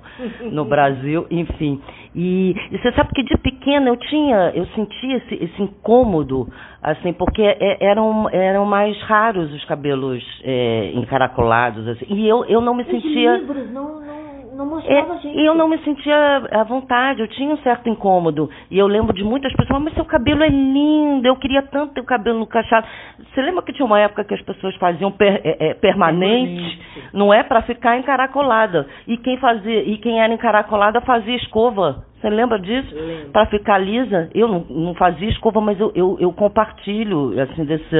no 0.51 0.65
Brasil, 0.67 1.27
enfim. 1.31 1.81
E, 2.15 2.55
e, 2.73 2.79
você 2.79 2.91
sabe 2.93 3.11
que 3.15 3.23
de 3.23 3.37
pequena 3.39 3.89
eu 3.91 3.97
tinha, 3.97 4.51
eu 4.55 4.67
sentia 4.69 5.19
esse, 5.19 5.35
esse 5.35 5.63
incômodo, 5.63 6.49
assim, 6.83 7.13
porque 7.13 7.43
é, 7.43 7.85
eram, 7.85 8.29
eram 8.31 8.65
mais 8.65 9.01
raros 9.03 9.53
os 9.53 9.65
cabelos 9.67 10.25
é, 10.43 10.93
encaracolados, 10.95 11.87
assim, 11.87 12.07
e 12.09 12.27
eu, 12.27 12.45
eu 12.47 12.61
não 12.61 12.75
me 12.75 12.85
sentia. 12.85 13.35
Os 13.35 13.41
livros 13.41 13.71
não, 13.73 14.01
não 14.01 14.18
não 14.59 14.67
mostrava 14.67 15.15
É, 15.15 15.19
jeito. 15.21 15.39
e 15.39 15.45
eu 15.47 15.55
não 15.55 15.69
me 15.69 15.79
sentia 15.79 16.17
à 16.53 16.65
vontade, 16.65 17.21
eu 17.21 17.29
tinha 17.29 17.55
um 17.55 17.59
certo 17.59 17.89
incômodo. 17.89 18.51
E 18.71 18.77
eu 18.79 18.87
lembro 18.87 19.15
de 19.15 19.23
muitas 19.23 19.53
pessoas, 19.55 19.81
mas 19.81 19.95
seu 19.95 20.05
cabelo 20.05 20.43
é 20.43 20.49
lindo, 20.49 21.27
eu 21.27 21.37
queria 21.37 21.63
tanto 21.63 21.95
ter 21.95 22.01
o 22.01 22.05
cabelo 22.05 22.45
cacheado. 22.47 22.87
Você 23.33 23.41
lembra 23.41 23.63
que 23.63 23.73
tinha 23.73 23.87
uma 23.87 24.01
época 24.01 24.25
que 24.25 24.35
as 24.35 24.43
pessoas 24.43 24.75
faziam 24.77 25.11
per- 25.13 25.41
é, 25.45 25.71
é, 25.71 25.75
permanente? 25.75 26.81
Não 27.13 27.33
é 27.33 27.43
para 27.43 27.63
ficar 27.63 27.97
encaracolada. 27.99 28.87
E 29.07 29.17
quem 29.17 29.37
fazia, 29.39 29.83
e 29.83 29.97
quem 29.99 30.21
era 30.21 30.33
encaracolada 30.35 31.01
fazia 31.03 31.37
escova. 31.37 32.05
Você 32.21 32.31
lembra 32.31 32.59
disso? 32.59 32.93
Para 33.33 33.47
ficar 33.47 33.79
lisa, 33.79 34.29
eu 34.35 34.49
não, 34.49 34.67
não 34.69 34.95
fazia 34.95 35.29
escova, 35.29 35.61
mas 35.61 35.79
eu, 35.79 35.93
eu, 35.95 36.17
eu 36.19 36.33
compartilho 36.33 37.41
assim 37.41 37.65
desse, 37.65 37.97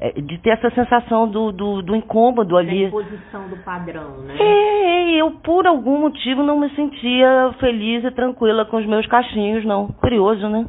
é, 0.00 0.12
de 0.12 0.38
ter 0.38 0.50
essa 0.50 0.70
sensação 0.70 1.28
do, 1.28 1.52
do, 1.52 1.82
do 1.82 1.94
incômodo 1.94 2.54
Da 2.54 2.60
ali. 2.60 2.84
imposição 2.84 3.48
do 3.48 3.56
padrão, 3.58 4.18
né? 4.22 4.34
É, 4.38 5.12
eu 5.20 5.32
por 5.42 5.66
algum 5.66 6.00
motivo 6.00 6.42
não 6.42 6.58
me 6.58 6.70
sentia 6.70 7.54
feliz 7.60 8.02
e 8.02 8.10
tranquila 8.12 8.64
com 8.64 8.78
os 8.78 8.86
meus 8.86 9.06
cachinhos, 9.06 9.62
não. 9.64 9.88
Curioso, 9.88 10.48
né? 10.48 10.66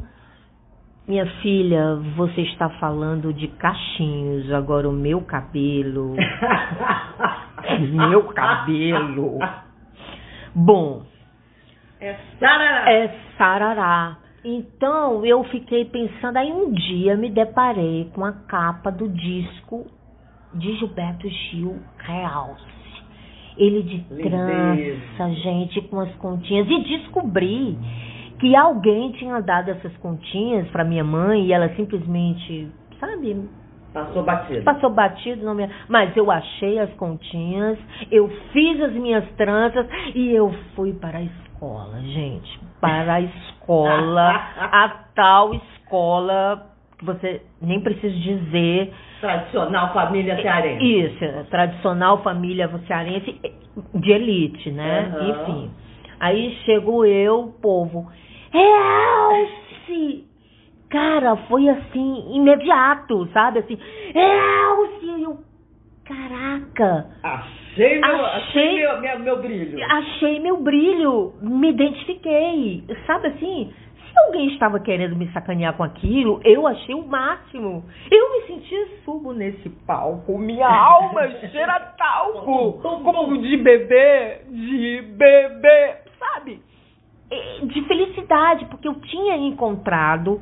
Minha 1.08 1.26
filha, 1.42 1.96
você 2.18 2.42
está 2.42 2.70
falando 2.72 3.34
de 3.34 3.48
cachinhos, 3.48 4.52
agora 4.52 4.88
o 4.88 4.94
meu 4.94 5.22
cabelo. 5.22 6.16
meu 7.94 8.24
cabelo. 8.26 9.40
Bom, 10.54 11.04
É 12.01 12.15
sarará. 12.39 12.91
é 12.91 13.15
sarará. 13.38 14.17
Então 14.43 15.24
eu 15.24 15.43
fiquei 15.46 15.86
pensando, 15.86 16.38
aí 16.38 16.51
um 16.51 16.74
dia 16.74 17.15
me 17.15 17.29
deparei 17.29 18.10
com 18.13 18.25
a 18.25 18.31
capa 18.31 18.91
do 18.91 19.08
disco 19.08 19.86
de 20.53 20.75
Gilberto 20.77 21.29
Gil 21.29 21.79
Realce. 22.00 22.81
Ele 23.55 23.84
de 23.84 23.98
Lindeza. 24.10 24.29
trança, 24.29 25.36
gente, 25.36 25.81
com 25.81 26.00
as 26.00 26.13
continhas. 26.15 26.67
E 26.67 26.84
descobri 26.84 27.77
que 28.39 28.55
alguém 28.55 29.12
tinha 29.12 29.39
dado 29.39 29.70
essas 29.70 29.96
continhas 29.98 30.67
para 30.70 30.84
minha 30.84 31.03
mãe 31.03 31.46
e 31.46 31.53
ela 31.53 31.70
simplesmente, 31.75 32.67
sabe, 33.00 33.48
Passou 33.93 34.24
batido. 34.24 34.63
Passou 34.63 34.89
batido, 34.89 35.46
não 35.46 35.53
me... 35.53 35.70
mas 35.89 36.15
eu 36.15 36.31
achei 36.31 36.79
as 36.79 36.89
continhas, 36.93 37.77
eu 38.10 38.29
fiz 38.53 38.81
as 38.81 38.93
minhas 38.93 39.29
tranças 39.36 39.86
e 40.15 40.31
eu 40.31 40.50
fui 40.75 40.93
para 40.93 41.17
a 41.17 41.22
escola, 41.22 41.50
gente. 42.01 42.60
Para 42.80 43.15
a 43.15 43.22
escola, 43.22 44.30
a 44.58 44.89
tal 45.15 45.53
escola 45.53 46.68
que 46.98 47.06
você 47.06 47.41
nem 47.62 47.80
precisa 47.82 48.15
dizer. 48.15 48.94
Tradicional 49.20 49.94
família 49.94 50.41
cearense. 50.41 50.84
Isso, 50.84 51.24
é 51.24 51.44
tradicional 51.44 52.24
família 52.24 52.70
cearense 52.88 53.39
de 53.94 54.12
elite, 54.12 54.72
né? 54.72 55.12
Aham. 55.15 55.30
Enfim. 55.30 55.72
Aí 56.20 56.56
chego 56.65 57.06
eu, 57.06 57.53
povo. 57.62 58.08
Elce! 58.53 60.25
Cara, 60.89 61.36
foi 61.48 61.70
assim, 61.70 62.36
imediato, 62.36 63.27
sabe? 63.34 63.60
Assim, 63.60 63.77
Elce! 64.13 65.06
E 65.06 65.24
Eu, 65.24 65.39
caraca! 66.05 67.08
Achei 67.24 68.00
meu, 68.00 68.25
Achei- 68.25 68.36
achei 68.36 68.75
meu, 68.79 69.01
meu, 69.01 69.20
meu 69.20 69.41
brilho. 69.41 69.84
Achei 69.91 70.39
meu 70.39 70.58
brilho, 70.62 71.34
me 71.41 71.70
identifiquei. 71.70 72.84
Sabe 73.05 73.27
assim? 73.27 73.74
Se 74.12 74.20
alguém 74.25 74.48
estava 74.53 74.77
querendo 74.79 75.15
me 75.15 75.31
sacanear 75.31 75.74
com 75.77 75.84
aquilo, 75.84 76.41
eu 76.43 76.67
achei 76.67 76.93
o 76.93 77.08
máximo. 77.08 77.86
Eu 78.12 78.31
me 78.34 78.48
sentia 78.48 78.88
subo 79.05 79.31
nesse 79.31 79.70
palco. 79.88 80.38
Minha 80.38 80.67
alma 80.67 81.29
cheira 81.50 81.79
talco. 81.98 82.74
Como 82.81 83.41
de 83.41 83.55
bebê, 83.58 84.41
de 84.50 85.01
bebê, 85.15 85.96
sabe? 86.20 86.62
E 87.31 87.65
De 87.67 87.81
felicidade, 87.84 88.65
porque 88.65 88.86
eu 88.89 88.96
tinha 88.96 89.38
encontrado 89.38 90.41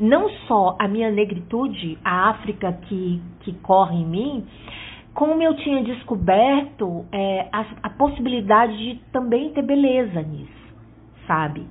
não 0.00 0.28
só 0.48 0.76
a 0.80 0.88
minha 0.88 1.08
negritude, 1.12 1.96
a 2.04 2.30
África 2.30 2.72
que, 2.88 3.22
que 3.42 3.52
corre 3.60 3.94
em 3.94 4.04
mim, 4.04 4.46
como 5.14 5.40
eu 5.40 5.54
tinha 5.56 5.82
descoberto 5.82 7.06
é, 7.12 7.48
a, 7.52 7.64
a 7.84 7.90
possibilidade 7.90 8.76
de 8.76 9.00
também 9.12 9.50
ter 9.50 9.62
beleza 9.62 10.20
nisso, 10.20 10.74
sabe? 11.26 11.64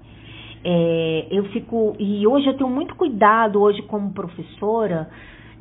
É, 0.64 1.28
eu 1.30 1.44
fico 1.50 1.94
e 2.00 2.26
hoje 2.26 2.48
eu 2.48 2.56
tenho 2.56 2.70
muito 2.70 2.96
cuidado 2.96 3.62
hoje 3.62 3.82
como 3.82 4.14
professora 4.14 5.10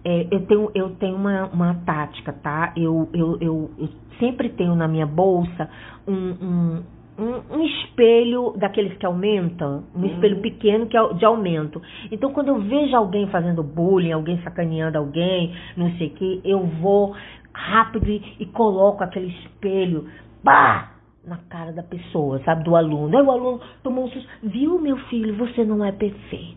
é, 0.05 0.29
eu 0.31 0.47
tenho 0.47 0.71
eu 0.77 0.91
tenho 0.91 1.17
uma, 1.17 1.47
uma 1.47 1.75
tática 1.85 2.33
tá? 2.33 2.73
Eu, 2.77 3.09
eu, 3.13 3.37
eu, 3.41 3.71
eu 3.77 3.89
sempre 4.21 4.49
tenho 4.51 4.77
na 4.77 4.87
minha 4.87 5.05
bolsa 5.07 5.69
um, 6.07 6.15
um, 6.15 6.83
um, 7.19 7.57
um 7.57 7.65
espelho 7.65 8.55
daqueles 8.57 8.97
que 8.97 9.05
aumentam 9.05 9.83
um 9.93 10.07
espelho 10.07 10.41
pequeno 10.41 10.87
que 10.87 10.97
é 10.97 11.15
de 11.15 11.25
aumento. 11.25 11.83
Então 12.13 12.33
quando 12.33 12.49
eu 12.49 12.61
vejo 12.61 12.95
alguém 12.95 13.27
fazendo 13.27 13.61
bullying 13.65 14.13
alguém 14.13 14.41
sacaneando 14.43 14.99
alguém 14.99 15.53
não 15.77 15.91
sei 15.97 16.07
o 16.07 16.11
que 16.11 16.41
eu 16.45 16.65
vou 16.81 17.17
rápido 17.55 18.09
e, 18.09 18.37
e 18.41 18.47
coloco 18.47 19.03
aquele 19.05 19.29
espelho 19.29 20.09
bah, 20.43 20.93
na 21.25 21.37
cara 21.49 21.73
da 21.73 21.83
pessoa, 21.83 22.41
sabe, 22.45 22.65
do 22.65 22.75
aluno. 22.77 23.17
Aí 23.17 23.25
o 23.25 23.31
aluno 23.31 23.61
tomou 23.83 24.05
um 24.05 24.09
susto. 24.09 24.29
Viu, 24.43 24.79
meu 24.79 24.97
filho, 25.09 25.37
você 25.37 25.65
não 25.65 25.85
é 25.85 25.93
perfeito. 25.93 26.57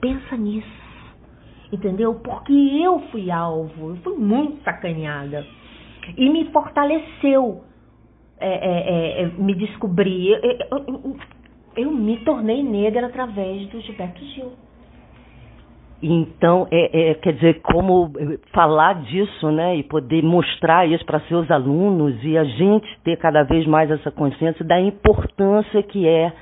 Pensa 0.00 0.36
nisso. 0.36 0.82
Entendeu? 1.72 2.14
Porque 2.16 2.52
eu 2.52 3.00
fui 3.10 3.30
alvo, 3.30 3.90
eu 3.90 3.96
fui 3.96 4.16
muito 4.16 4.62
sacaneada. 4.62 5.46
E 6.16 6.28
me 6.28 6.44
fortaleceu 6.52 7.64
é, 8.38 8.48
é, 8.48 8.80
é, 8.80 9.22
é, 9.22 9.26
me 9.28 9.54
descobrir. 9.54 10.32
Eu, 10.32 10.40
eu- 10.70 10.84
eu- 10.88 11.16
eu 11.76 11.90
me 11.92 12.18
tornei 12.24 12.62
negra 12.62 13.06
através 13.06 13.68
do 13.68 13.80
Gilberto 13.80 14.22
Gil. 14.24 14.52
Então, 16.02 16.66
é, 16.70 17.10
é, 17.10 17.14
quer 17.14 17.34
dizer, 17.34 17.60
como 17.62 18.10
falar 18.52 19.02
disso, 19.02 19.52
né, 19.52 19.76
e 19.76 19.84
poder 19.84 20.20
mostrar 20.22 20.84
isso 20.84 21.06
para 21.06 21.20
seus 21.20 21.48
alunos 21.48 22.16
e 22.24 22.36
a 22.36 22.42
gente 22.42 22.88
ter 23.04 23.16
cada 23.18 23.44
vez 23.44 23.64
mais 23.66 23.88
essa 23.88 24.10
consciência 24.10 24.64
da 24.64 24.80
importância 24.80 25.80
que 25.84 26.08
é 26.08 26.32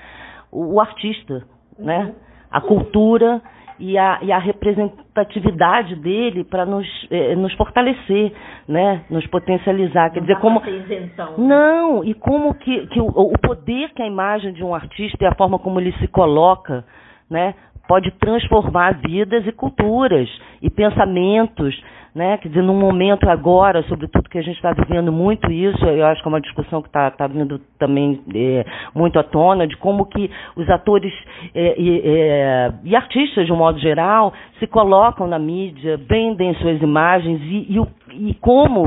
o, 0.50 0.76
o 0.76 0.80
artista, 0.80 1.42
né, 1.78 2.14
a 2.50 2.60
cultura 2.62 3.42
e 3.78 3.98
a, 3.98 4.18
e 4.22 4.32
a 4.32 4.38
representatividade 4.38 5.94
dele 5.96 6.42
para 6.44 6.64
nos, 6.64 6.86
eh, 7.10 7.34
nos 7.36 7.52
fortalecer, 7.54 8.32
né, 8.66 9.04
nos 9.10 9.26
potencializar. 9.26 10.10
Quer 10.10 10.20
dizer, 10.20 10.34
dá 10.34 10.40
como 10.40 10.62
ser 10.62 10.84
isentão. 10.84 11.34
não, 11.36 12.02
e 12.04 12.14
como 12.14 12.54
que, 12.54 12.86
que 12.88 13.00
o, 13.00 13.06
o 13.06 13.38
poder 13.38 13.90
que 13.90 14.02
a 14.02 14.06
imagem 14.06 14.52
de 14.52 14.64
um 14.64 14.74
artista 14.74 15.22
e 15.22 15.26
a 15.26 15.34
forma 15.34 15.58
como 15.58 15.80
ele 15.80 15.92
se 15.98 16.08
coloca, 16.08 16.84
né, 17.30 17.54
pode 17.90 18.12
transformar 18.20 19.00
vidas 19.04 19.44
e 19.48 19.50
culturas 19.50 20.28
e 20.62 20.70
pensamentos, 20.70 21.76
né? 22.14 22.38
Quer 22.38 22.46
dizer, 22.46 22.62
num 22.62 22.78
momento 22.78 23.28
agora, 23.28 23.82
sobretudo 23.88 24.28
que 24.28 24.38
a 24.38 24.42
gente 24.42 24.54
está 24.54 24.72
vivendo 24.72 25.10
muito 25.10 25.50
isso, 25.50 25.84
eu 25.86 26.06
acho 26.06 26.22
que 26.22 26.28
é 26.28 26.30
uma 26.30 26.40
discussão 26.40 26.80
que 26.82 26.86
está 26.86 27.10
tá 27.10 27.26
vindo 27.26 27.60
também 27.80 28.22
é, 28.32 28.64
muito 28.94 29.18
à 29.18 29.24
tona, 29.24 29.66
de 29.66 29.76
como 29.76 30.06
que 30.06 30.30
os 30.54 30.70
atores 30.70 31.12
é, 31.52 31.80
e, 31.80 32.00
é, 32.04 32.72
e 32.84 32.94
artistas, 32.94 33.44
de 33.44 33.52
um 33.52 33.56
modo 33.56 33.80
geral, 33.80 34.32
se 34.60 34.68
colocam 34.68 35.26
na 35.26 35.40
mídia, 35.40 35.96
vendem 35.96 36.54
suas 36.54 36.80
imagens 36.80 37.40
e, 37.42 37.76
e, 37.76 38.30
e 38.30 38.34
como 38.34 38.84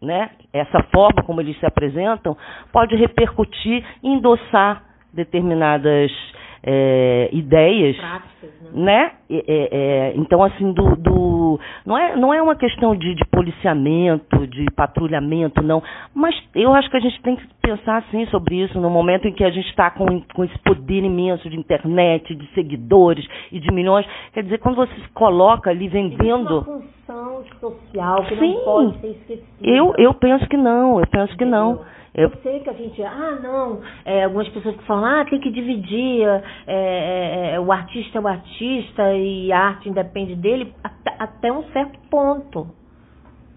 né, 0.00 0.30
essa 0.52 0.84
forma 0.94 1.20
como 1.24 1.40
eles 1.40 1.58
se 1.58 1.66
apresentam 1.66 2.36
pode 2.72 2.94
repercutir 2.94 3.84
e 4.04 4.08
endossar 4.08 4.84
determinadas 5.12 6.12
é, 6.62 7.28
ideias 7.32 7.96
Práticas, 7.96 8.50
né? 8.72 8.84
né? 8.84 9.12
É, 9.28 9.68
é, 9.70 10.12
então, 10.16 10.42
assim, 10.42 10.72
do, 10.72 10.96
do- 10.96 11.60
não, 11.84 11.98
é, 11.98 12.16
não 12.16 12.32
é 12.32 12.40
uma 12.40 12.54
questão 12.54 12.94
de, 12.94 13.14
de 13.14 13.24
policiamento, 13.26 14.46
de 14.46 14.66
patrulhamento, 14.76 15.62
não. 15.62 15.82
Mas 16.14 16.34
eu 16.54 16.72
acho 16.74 16.90
que 16.90 16.96
a 16.96 17.00
gente 17.00 17.20
tem 17.22 17.36
que 17.36 17.46
pensar, 17.60 17.98
assim, 17.98 18.26
sobre 18.26 18.56
isso 18.62 18.80
no 18.80 18.88
momento 18.88 19.26
em 19.26 19.32
que 19.32 19.44
a 19.44 19.50
gente 19.50 19.68
está 19.68 19.90
com, 19.90 20.20
com 20.34 20.44
esse 20.44 20.58
poder 20.60 21.02
imenso 21.02 21.48
de 21.50 21.56
internet, 21.58 22.34
de 22.34 22.46
seguidores 22.54 23.26
e 23.50 23.58
de 23.58 23.72
milhões. 23.72 24.06
Quer 24.32 24.44
dizer, 24.44 24.58
quando 24.58 24.76
você 24.76 24.94
se 24.94 25.08
coloca 25.10 25.70
ali 25.70 25.88
vendendo... 25.88 26.62
função 26.62 27.44
social 27.60 28.24
que 28.24 28.36
Sim. 28.36 28.54
não 28.54 28.64
pode 28.64 29.00
ser 29.00 29.08
esquecida. 29.08 29.46
Eu, 29.62 29.94
eu 29.98 30.14
penso 30.14 30.46
que 30.48 30.56
não, 30.56 31.00
eu 31.00 31.06
penso 31.06 31.36
que 31.36 31.44
não. 31.44 31.72
Entendeu? 31.72 31.96
Eu 32.16 32.30
sei 32.42 32.60
que 32.60 32.70
a 32.70 32.72
gente, 32.72 33.02
ah, 33.02 33.38
não, 33.42 33.82
é, 34.02 34.24
algumas 34.24 34.48
pessoas 34.48 34.74
que 34.74 34.84
falam, 34.84 35.04
ah, 35.04 35.24
tem 35.26 35.38
que 35.38 35.50
dividir, 35.50 36.26
é, 36.26 36.42
é, 36.66 37.50
é, 37.56 37.60
o 37.60 37.70
artista 37.70 38.16
é 38.16 38.20
o 38.22 38.26
artista 38.26 39.12
e 39.14 39.52
a 39.52 39.58
arte 39.60 39.90
independe 39.90 40.34
dele, 40.34 40.74
até, 40.82 41.14
até 41.18 41.52
um 41.52 41.62
certo 41.72 41.98
ponto, 42.08 42.68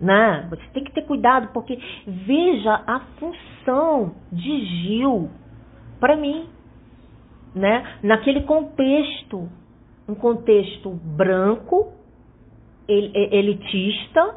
né? 0.01 0.45
Você 0.49 0.63
tem 0.73 0.83
que 0.83 0.91
ter 0.91 1.03
cuidado, 1.03 1.53
porque 1.53 1.79
veja 2.05 2.83
a 2.85 2.99
função 3.17 4.15
de 4.29 4.65
Gil 4.65 5.29
para 6.01 6.17
mim, 6.17 6.49
né? 7.55 7.85
Naquele 8.03 8.41
contexto, 8.41 9.47
um 10.05 10.15
contexto 10.15 10.89
branco, 10.89 11.93
el- 12.89 13.11
elitista, 13.15 14.35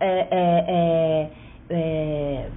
é, 0.00 0.28
é, 0.30 0.64
é, 0.68 1.30
é, 1.70 2.50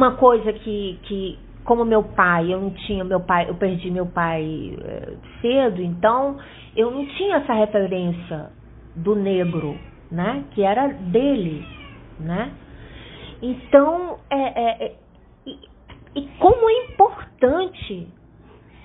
uma 0.00 0.12
coisa 0.12 0.50
que, 0.50 0.98
que 1.02 1.38
como 1.62 1.84
meu 1.84 2.02
pai, 2.02 2.52
eu 2.52 2.58
não 2.58 2.70
tinha 2.70 3.04
meu 3.04 3.20
pai, 3.20 3.46
eu 3.50 3.54
perdi 3.54 3.90
meu 3.90 4.06
pai 4.06 4.74
eh, 4.82 5.12
cedo, 5.42 5.82
então 5.82 6.38
eu 6.74 6.90
não 6.90 7.04
tinha 7.04 7.36
essa 7.36 7.52
referência 7.52 8.50
do 8.96 9.14
negro, 9.14 9.78
né? 10.10 10.44
Que 10.52 10.62
era 10.62 10.88
dele, 10.88 11.62
né? 12.18 12.50
Então, 13.42 14.18
é, 14.30 14.40
é, 14.40 14.84
é 14.86 14.96
e, 15.46 15.58
e 16.16 16.28
como 16.38 16.70
é 16.70 16.84
importante, 16.92 18.08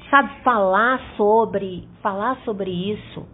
sabe, 0.10 0.30
falar 0.44 1.00
sobre, 1.16 1.88
falar 2.02 2.38
sobre 2.44 2.72
isso, 2.72 3.26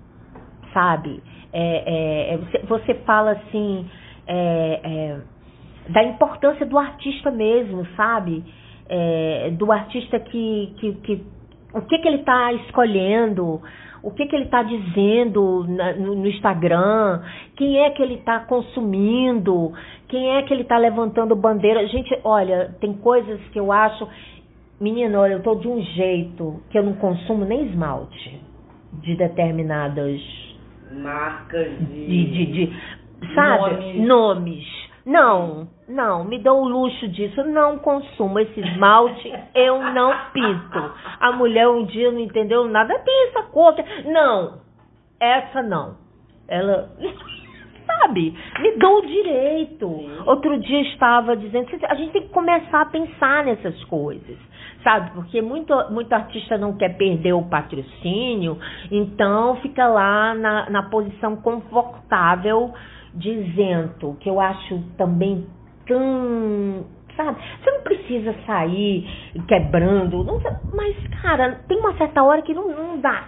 sabe? 0.72 1.22
É, 1.52 2.32
é, 2.32 2.34
é 2.36 2.38
você, 2.38 2.58
você 2.60 2.94
fala 3.06 3.32
assim 3.32 3.90
é, 4.28 5.22
da 5.90 6.04
importância 6.04 6.66
do 6.66 6.78
artista 6.78 7.32
mesmo, 7.32 7.86
sabe? 7.96 8.44
do 9.58 9.72
artista 9.72 10.20
que, 10.20 10.74
que, 10.78 10.94
que 10.96 11.26
o 11.74 11.82
que, 11.82 11.98
que 12.00 12.08
ele 12.08 12.18
está 12.18 12.52
escolhendo, 12.54 13.62
o 14.04 14.12
que, 14.12 14.26
que 14.26 14.36
ele 14.36 14.46
está 14.46 14.64
dizendo 14.64 15.66
na, 15.68 15.94
no, 15.94 16.16
no, 16.16 16.28
Instagram, 16.28 17.22
quem 17.56 17.80
é 17.80 17.90
que 17.92 18.02
ele 18.02 18.16
está 18.16 18.42
consumindo, 18.42 19.72
quem 20.08 20.36
é 20.36 20.42
que 20.44 20.54
ele 20.54 20.64
está 20.64 20.78
levantando 20.78 21.36
bandeira. 21.36 21.88
Gente, 21.88 22.18
olha, 22.24 22.76
tem 22.80 22.94
coisas 22.94 23.40
que 23.52 23.60
eu 23.60 23.72
acho. 23.72 24.08
Menina, 24.80 25.20
olha, 25.20 25.34
eu 25.34 25.44
tô 25.44 25.56
de 25.56 25.68
um 25.68 25.82
jeito 25.82 26.62
que 26.70 26.78
eu 26.78 26.84
não 26.84 26.94
consumo 26.94 27.46
nem 27.46 27.68
esmalte 27.68 28.42
de 28.94 29.16
determinadas 29.16 30.20
marcas 30.92 31.70
de, 31.88 32.08
de, 32.08 32.26
de, 32.26 32.46
de 32.68 33.34
sabe? 33.34 33.94
Nomes. 34.02 34.08
nomes. 34.08 34.91
Não, 35.06 35.68
não, 35.88 36.24
me 36.24 36.38
dou 36.40 36.62
o 36.62 36.68
luxo 36.68 37.08
disso. 37.08 37.44
Não 37.44 37.80
consumo 37.80 38.40
esse 38.40 38.60
esmalte, 38.60 39.34
eu 39.56 39.82
não 39.94 40.14
pinto. 40.32 40.94
A 41.20 41.32
mulher 41.32 41.68
um 41.68 41.86
dia 41.86 42.12
não 42.12 42.20
entendeu 42.20 42.66
nada, 42.66 43.00
tem 43.00 43.28
essa 43.30 43.44
cor. 43.44 43.76
Não, 44.06 44.60
essa 45.20 45.62
não. 45.62 45.98
Ela, 46.48 46.90
sabe, 47.86 48.38
me 48.60 48.78
dou 48.78 49.00
o 49.00 49.08
direito. 49.08 49.88
Outro 50.26 50.60
dia 50.60 50.82
estava 50.82 51.36
dizendo, 51.36 51.68
a 51.88 51.96
gente 51.96 52.12
tem 52.12 52.22
que 52.24 52.30
começar 52.30 52.82
a 52.82 52.86
pensar 52.86 53.44
nessas 53.46 53.84
coisas 53.86 54.38
sabe? 54.84 55.12
Porque 55.12 55.42
muito, 55.42 55.74
muito 55.92 56.12
artista 56.12 56.58
não 56.58 56.76
quer 56.76 56.98
perder 56.98 57.34
o 57.34 57.44
patrocínio, 57.44 58.58
então 58.92 59.56
fica 59.58 59.88
lá 59.88 60.34
na, 60.34 60.70
na 60.70 60.84
posição 60.90 61.36
confortável 61.36 62.74
de 63.14 63.30
isento, 63.30 64.16
que 64.20 64.30
eu 64.30 64.40
acho 64.40 64.80
também 64.98 65.46
tão. 65.88 66.86
Sabe? 67.16 67.38
Você 67.62 67.72
não 67.72 67.82
precisa 67.82 68.36
sair 68.46 69.06
quebrando, 69.48 70.24
não, 70.24 70.40
mas, 70.74 70.96
cara, 71.22 71.60
tem 71.68 71.78
uma 71.78 71.94
certa 71.98 72.24
hora 72.24 72.42
que 72.42 72.54
não, 72.54 72.70
não 72.70 73.00
dá. 73.00 73.26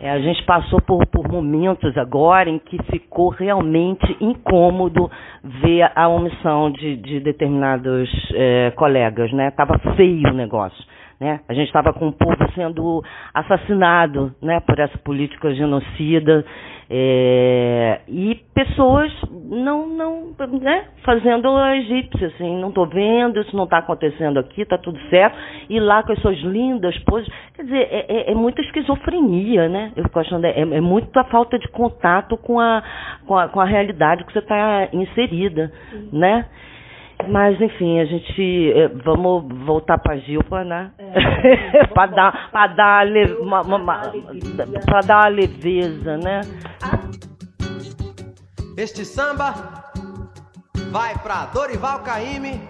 É, 0.00 0.10
a 0.10 0.20
gente 0.20 0.44
passou 0.44 0.80
por, 0.80 1.04
por 1.06 1.28
momentos 1.28 1.96
agora 1.98 2.48
em 2.48 2.58
que 2.58 2.80
ficou 2.84 3.30
realmente 3.30 4.16
incômodo 4.20 5.10
ver 5.42 5.90
a 5.94 6.08
omissão 6.08 6.70
de, 6.70 6.96
de 6.96 7.20
determinados 7.20 8.08
é, 8.32 8.70
colegas, 8.76 9.32
né? 9.32 9.50
Tava 9.50 9.76
feio 9.96 10.30
o 10.30 10.34
negócio. 10.34 10.84
Né? 11.20 11.40
A 11.48 11.52
gente 11.52 11.66
estava 11.66 11.92
com 11.92 12.08
o 12.08 12.12
povo 12.12 12.36
sendo 12.54 13.02
assassinado 13.34 14.32
né, 14.40 14.60
por 14.60 14.78
essa 14.78 14.96
política 14.98 15.52
genocida 15.52 16.44
é, 16.90 18.00
e 18.08 18.34
pessoas 18.54 19.12
não, 19.30 19.86
não 19.88 20.34
né, 20.60 20.86
fazendo 21.04 21.48
a 21.56 21.76
egípcia, 21.76 22.28
assim, 22.28 22.58
não 22.60 22.68
estou 22.70 22.86
vendo, 22.86 23.40
isso 23.40 23.54
não 23.54 23.64
está 23.64 23.78
acontecendo 23.78 24.38
aqui, 24.38 24.62
está 24.62 24.78
tudo 24.78 24.98
certo, 25.10 25.36
e 25.68 25.78
lá 25.78 26.02
com 26.02 26.12
as 26.12 26.20
suas 26.20 26.38
lindas 26.38 26.96
poses, 27.00 27.28
quer 27.54 27.64
dizer, 27.64 27.88
é, 27.90 28.06
é, 28.08 28.32
é 28.32 28.34
muita 28.34 28.62
esquizofrenia, 28.62 29.68
né? 29.68 29.92
Eu 29.96 30.04
fico 30.04 30.18
achando, 30.18 30.46
é, 30.46 30.60
é 30.60 30.80
muita 30.80 31.24
falta 31.24 31.58
de 31.58 31.68
contato 31.68 32.36
com 32.38 32.58
a, 32.58 32.82
com 33.26 33.36
a, 33.36 33.48
com 33.48 33.60
a 33.60 33.64
realidade 33.66 34.24
que 34.24 34.32
você 34.32 34.38
está 34.38 34.88
inserida, 34.92 35.70
Sim. 35.90 36.08
né? 36.12 36.46
Mas, 37.26 37.60
enfim, 37.60 37.98
a 38.00 38.04
gente. 38.04 38.72
Eh, 38.74 38.88
vamos 39.04 39.44
voltar 39.66 39.98
para 39.98 40.18
Gilpa, 40.18 40.62
né? 40.64 40.92
É, 40.98 41.86
para 41.92 42.06
dar, 42.12 42.50
pra 42.50 42.66
dar, 42.68 43.06
le, 43.06 43.32
uma, 43.34 43.62
uma, 43.62 43.76
uma, 43.76 44.02
pra 44.86 45.00
dar 45.00 45.18
uma 45.22 45.28
leveza, 45.28 46.16
né? 46.16 46.40
Este 48.76 49.04
samba 49.04 49.52
vai 50.90 51.14
para 51.18 51.46
Dorival 51.46 52.00
Caime, 52.00 52.60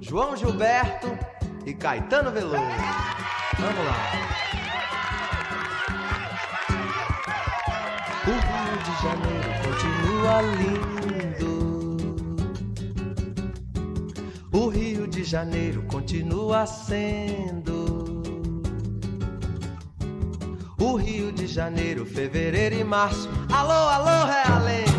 João 0.00 0.36
Gilberto 0.36 1.08
e 1.66 1.74
Caetano 1.74 2.30
Veloso. 2.30 2.62
Vamos 3.58 3.84
lá. 3.84 4.34
O 8.26 8.30
Rio 8.30 8.78
de 8.84 9.02
Janeiro 9.02 9.50
continua 9.64 10.42
lindo 10.42 10.93
o 14.54 14.68
Rio 14.68 15.08
de 15.08 15.24
Janeiro 15.24 15.82
continua 15.82 16.64
sendo. 16.64 18.22
O 20.78 20.94
Rio 20.94 21.32
de 21.32 21.46
Janeiro, 21.46 22.06
fevereiro 22.06 22.76
e 22.76 22.84
março. 22.84 23.28
Alô, 23.52 23.72
alô, 23.72 24.26
Realengo. 24.26 24.90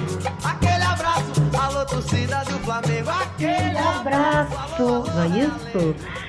Aquele 0.44 0.84
abraço, 0.84 1.32
alô, 1.58 1.86
torcida 1.86 2.44
do 2.44 2.60
Flamengo. 2.60 3.10
Aquele 3.10 3.78
abraço. 3.78 4.84
Não 4.84 5.24
é 5.24 5.28
isso? 5.28 6.25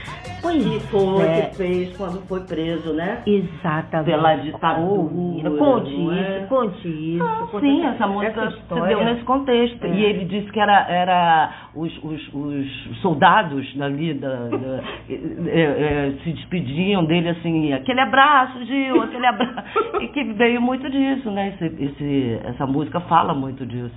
Pois 0.47 0.65
e 0.65 0.81
foi 0.89 1.25
é. 1.25 1.43
que 1.43 1.57
fez 1.57 1.97
quando 1.97 2.21
foi 2.29 2.41
preso, 2.43 2.93
né? 2.93 3.23
Exatamente. 3.27 4.07
Pela 4.07 4.37
ditadura. 4.37 5.51
Conte 5.59 5.91
isso, 5.91 6.13
é? 6.13 6.47
conte 6.49 6.89
isso. 6.89 7.25
Ah, 7.25 7.49
conte 7.51 7.67
sim, 7.67 7.85
essa 7.85 8.07
música 8.07 8.43
essa 8.43 8.51
se 8.57 8.89
deu 8.89 9.05
nesse 9.05 9.25
contexto. 9.25 9.85
É. 9.85 9.91
E 9.91 10.05
ele 10.05 10.25
disse 10.27 10.51
que 10.53 10.61
era, 10.61 10.89
era 10.89 11.51
os, 11.75 11.93
os, 12.05 12.33
os 12.33 13.01
soldados 13.03 13.67
ali 13.81 14.15
da, 14.15 14.49
da 14.49 14.83
é, 15.11 15.61
é, 15.61 16.13
se 16.23 16.33
despediam 16.33 17.05
dele 17.05 17.31
assim, 17.31 17.73
aquele 17.73 18.01
abraço, 18.01 18.65
Gil, 18.65 19.03
aquele 19.03 19.27
abraço. 19.27 19.65
e 20.01 20.09
que 20.09 20.23
veio 20.35 20.63
muito 20.63 20.89
disso, 20.89 21.29
né? 21.33 21.55
Esse, 21.55 21.83
esse, 21.83 22.41
essa 22.45 22.67
música 22.67 23.01
fala 23.01 23.35
muito 23.35 23.67
disso. 23.67 23.95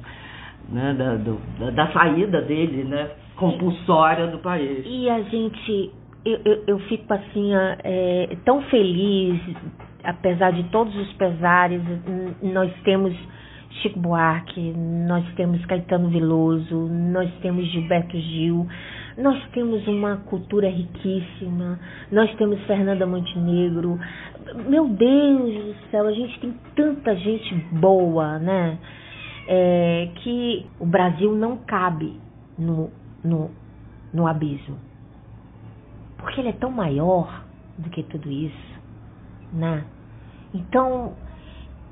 Né, 0.72 0.94
da, 0.94 1.16
do, 1.16 1.40
da, 1.58 1.72
da 1.72 1.92
saída 1.92 2.44
dele, 2.44 2.84
né, 2.84 3.10
compulsória 3.36 4.28
do 4.28 4.38
país. 4.38 4.84
E 4.86 5.10
a 5.10 5.20
gente 5.24 5.92
eu, 6.25 6.39
eu, 6.43 6.63
eu 6.67 6.79
fico 6.79 7.13
assim 7.13 7.51
é, 7.84 8.38
tão 8.45 8.62
feliz, 8.63 9.39
apesar 10.03 10.51
de 10.51 10.63
todos 10.65 10.95
os 10.95 11.13
pesares, 11.13 11.82
nós 12.41 12.71
temos 12.84 13.15
Chico 13.82 13.99
Buarque, 13.99 14.73
nós 15.08 15.25
temos 15.36 15.63
Caetano 15.65 16.10
Veloso, 16.10 16.88
nós 16.89 17.32
temos 17.41 17.65
Gilberto 17.71 18.17
Gil, 18.17 18.67
nós 19.17 19.41
temos 19.51 19.88
uma 19.88 20.17
cultura 20.17 20.69
riquíssima, 20.69 21.79
nós 22.12 22.34
temos 22.36 22.60
Fernanda 22.65 23.05
Montenegro. 23.05 23.99
Meu 24.67 24.88
Deus 24.88 25.53
do 25.53 25.75
céu, 25.91 26.08
a 26.08 26.12
gente 26.12 26.39
tem 26.39 26.53
tanta 26.75 27.15
gente 27.15 27.55
boa, 27.73 28.39
né? 28.39 28.77
É, 29.47 30.10
que 30.15 30.65
o 30.79 30.86
Brasil 30.86 31.34
não 31.36 31.58
cabe 31.58 32.19
no, 32.58 32.91
no, 33.23 33.49
no 34.13 34.27
abismo. 34.27 34.88
Porque 36.19 36.39
ele 36.41 36.49
é 36.49 36.53
tão 36.53 36.71
maior 36.71 37.43
do 37.77 37.89
que 37.89 38.03
tudo 38.03 38.29
isso, 38.29 38.79
né? 39.53 39.86
Então, 40.53 41.13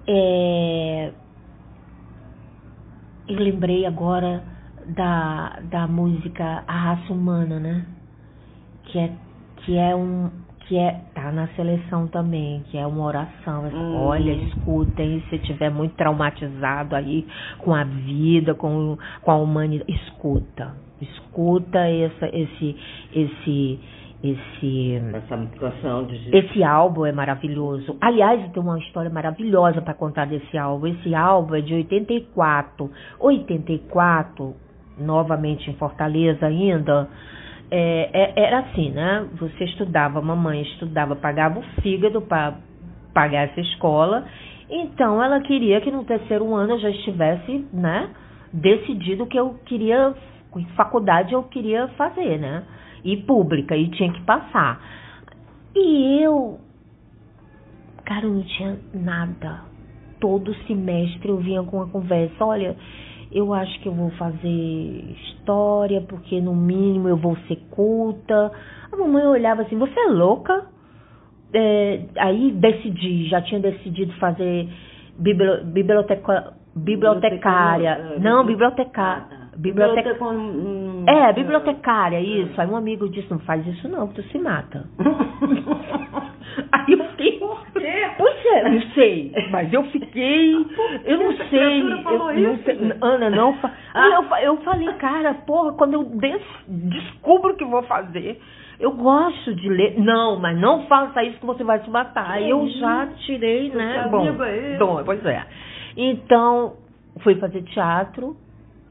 é, 0.08 1.12
eu 3.28 3.40
lembrei 3.40 3.86
agora 3.86 4.44
da, 4.88 5.60
da 5.70 5.88
música 5.88 6.64
A 6.68 6.78
Raça 6.78 7.12
Humana, 7.12 7.60
né? 7.60 7.86
Que 8.86 9.00
é, 9.00 9.12
que 9.58 9.78
é 9.78 9.96
um 9.96 10.30
que 10.68 10.78
é 10.78 11.02
tá 11.14 11.32
na 11.32 11.48
seleção 11.50 12.08
também, 12.08 12.62
que 12.70 12.78
é 12.78 12.86
uma 12.86 13.06
oração. 13.06 13.66
Hum. 13.74 13.96
Olha, 13.96 14.34
escutem, 14.34 15.24
se 15.30 15.36
estiver 15.38 15.72
muito 15.72 15.96
traumatizado 15.96 16.96
aí 16.96 17.26
com 17.60 17.74
a 17.74 17.86
vida, 17.86 18.54
com, 18.54 18.98
com 19.22 19.32
a 19.32 19.36
humanidade, 19.36 19.90
escuta. 19.92 20.76
Escuta 21.00 21.80
essa, 21.80 22.28
esse 22.36 22.76
esse 23.14 23.80
esse 24.24 25.00
essa 25.14 25.38
de... 26.06 26.36
esse 26.36 26.64
álbum 26.64 27.06
é 27.06 27.12
maravilhoso. 27.12 27.96
Aliás, 28.02 28.52
tem 28.52 28.62
uma 28.62 28.80
história 28.80 29.10
maravilhosa 29.10 29.82
para 29.82 29.94
contar 29.94 30.26
desse 30.26 30.58
álbum. 30.58 30.88
Esse 30.88 31.14
álbum 31.14 31.56
é 31.56 31.62
de 31.62 31.74
84. 31.76 32.90
84, 33.20 34.56
novamente 34.98 35.70
em 35.70 35.76
Fortaleza 35.76 36.48
ainda. 36.48 37.08
É, 37.70 38.10
é, 38.14 38.44
era 38.46 38.60
assim, 38.60 38.92
né? 38.92 39.28
Você 39.40 39.66
estudava, 39.66 40.22
mamãe 40.22 40.62
estudava, 40.64 41.16
pagava 41.16 41.60
o 41.60 41.64
fígado 41.82 42.22
para 42.22 42.56
pagar 43.14 43.50
essa 43.50 43.62
escola. 43.62 44.26
Então 44.70 45.24
ela 45.24 45.40
queria 45.42 45.80
que 45.80 45.92
no 45.92 46.04
terceiro 46.04 46.54
ano 46.56 46.74
eu 46.74 46.80
já 46.80 46.90
estivesse, 46.90 47.68
né, 47.72 48.10
decidido 48.52 49.26
que 49.26 49.40
eu 49.40 49.56
queria, 49.66 50.14
faculdade 50.76 51.34
eu 51.34 51.44
queria 51.44 51.88
fazer, 51.90 52.38
né? 52.38 52.64
E 53.08 53.18
pública, 53.18 53.76
e 53.76 53.90
tinha 53.90 54.12
que 54.12 54.22
passar. 54.24 54.82
E 55.74 56.22
eu, 56.22 56.60
cara, 58.06 58.26
eu 58.26 58.34
não 58.34 58.44
tinha 58.44 58.78
nada. 58.94 59.62
Todo 60.20 60.54
semestre 60.66 61.30
eu 61.30 61.38
vinha 61.38 61.64
com 61.64 61.78
uma 61.78 61.88
conversa, 61.88 62.44
olha, 62.44 62.76
eu 63.32 63.54
acho 63.54 63.80
que 63.80 63.88
eu 63.88 63.94
vou 63.94 64.10
fazer 64.12 65.16
história, 65.22 66.02
porque 66.02 66.42
no 66.42 66.56
mínimo 66.56 67.08
eu 67.08 67.18
vou 67.18 67.38
ser 67.48 67.58
culta. 67.72 68.52
A 68.92 68.98
mamãe 68.98 69.26
olhava 69.26 69.62
assim, 69.62 69.78
você 69.78 69.98
é 70.00 70.08
louca? 70.08 70.66
É, 71.54 72.02
aí 72.18 72.52
decidi, 72.52 73.30
já 73.30 73.42
tinha 73.42 73.60
decidido 73.60 74.12
fazer 74.14 74.68
bibli 75.18 75.64
biblioteca, 75.66 76.54
bibliotecária. 76.76 78.18
Não, 78.20 78.46
bibliotecária. 78.46 79.37
Biblioteca... 79.58 80.16
É, 81.08 81.34
bibliotecária, 81.34 82.20
isso. 82.20 82.60
Aí 82.60 82.68
um 82.68 82.76
amigo 82.76 83.10
disse, 83.10 83.30
não 83.32 83.40
faz 83.40 83.66
isso 83.66 83.88
não, 83.88 84.08
que 84.08 84.16
tu 84.16 84.24
se 84.30 84.38
mata. 84.38 84.86
Aí 86.72 86.94
eu 86.94 87.04
fiquei. 87.10 87.40
Por 87.40 87.66
quê? 87.74 88.10
Pois 88.18 88.46
é, 88.46 88.70
não 88.70 88.82
sei. 88.94 89.34
Mas 89.52 89.72
eu 89.74 89.84
fiquei. 89.86 90.54
Eu 91.06 91.18
não 91.18 91.38
sei. 91.50 91.82
Eu, 91.82 92.50
não 92.50 92.58
sei. 92.64 92.94
Ana, 93.02 93.30
não. 93.30 93.54
Fa... 93.58 93.72
Ah. 93.94 94.10
Eu, 94.10 94.38
eu 94.44 94.58
falei, 94.58 94.92
cara, 94.94 95.34
porra, 95.34 95.74
quando 95.74 95.94
eu 95.94 96.04
des... 96.04 96.42
descubro 96.68 97.54
o 97.54 97.56
que 97.56 97.66
vou 97.66 97.84
fazer, 97.84 98.40
eu 98.80 98.92
gosto 98.92 99.56
de 99.56 99.70
ler. 99.70 100.00
Não, 100.00 100.40
mas 100.40 100.58
não 100.60 100.86
faça 100.88 101.24
isso 101.24 101.40
que 101.40 101.46
você 101.46 101.64
vai 101.64 101.80
se 101.84 101.90
matar. 101.90 102.32
Aí 102.32 102.50
eu 102.50 102.68
já 102.70 103.08
tirei, 103.26 103.70
né? 103.70 104.08
Bom, 104.10 104.26
bom, 104.78 105.04
pois 105.04 105.26
é. 105.26 105.46
Então, 105.96 106.74
fui 107.24 107.36
fazer 107.36 107.64
teatro. 107.64 108.36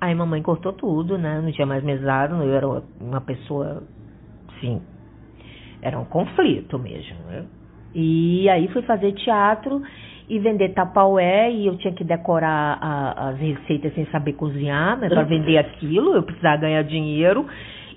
Aí 0.01 0.15
mamãe 0.15 0.43
cortou 0.43 0.73
tudo, 0.73 1.17
né? 1.17 1.41
Não 1.41 1.51
tinha 1.53 1.67
mais 1.67 1.83
mesado. 1.83 2.43
Eu 2.43 2.55
era 2.55 2.67
uma 3.01 3.21
pessoa, 3.21 3.83
sim. 4.61 4.81
Era 5.81 5.99
um 5.99 6.05
conflito 6.05 6.79
mesmo. 6.79 7.17
Né? 7.27 7.45
E 7.95 8.49
aí 8.49 8.69
fui 8.69 8.83
fazer 8.83 9.13
teatro 9.13 9.83
e 10.29 10.39
vender 10.39 10.71
tapaué 10.71 11.51
e 11.51 11.67
eu 11.67 11.77
tinha 11.77 11.95
que 11.95 12.05
decorar 12.05 12.79
a, 12.81 13.29
as 13.31 13.39
receitas 13.39 13.95
sem 13.95 14.05
saber 14.07 14.33
cozinhar, 14.35 14.99
né? 14.99 15.09
Para 15.09 15.23
vender 15.23 15.57
aquilo, 15.57 16.15
eu 16.15 16.23
precisava 16.23 16.59
ganhar 16.59 16.83
dinheiro. 16.83 17.47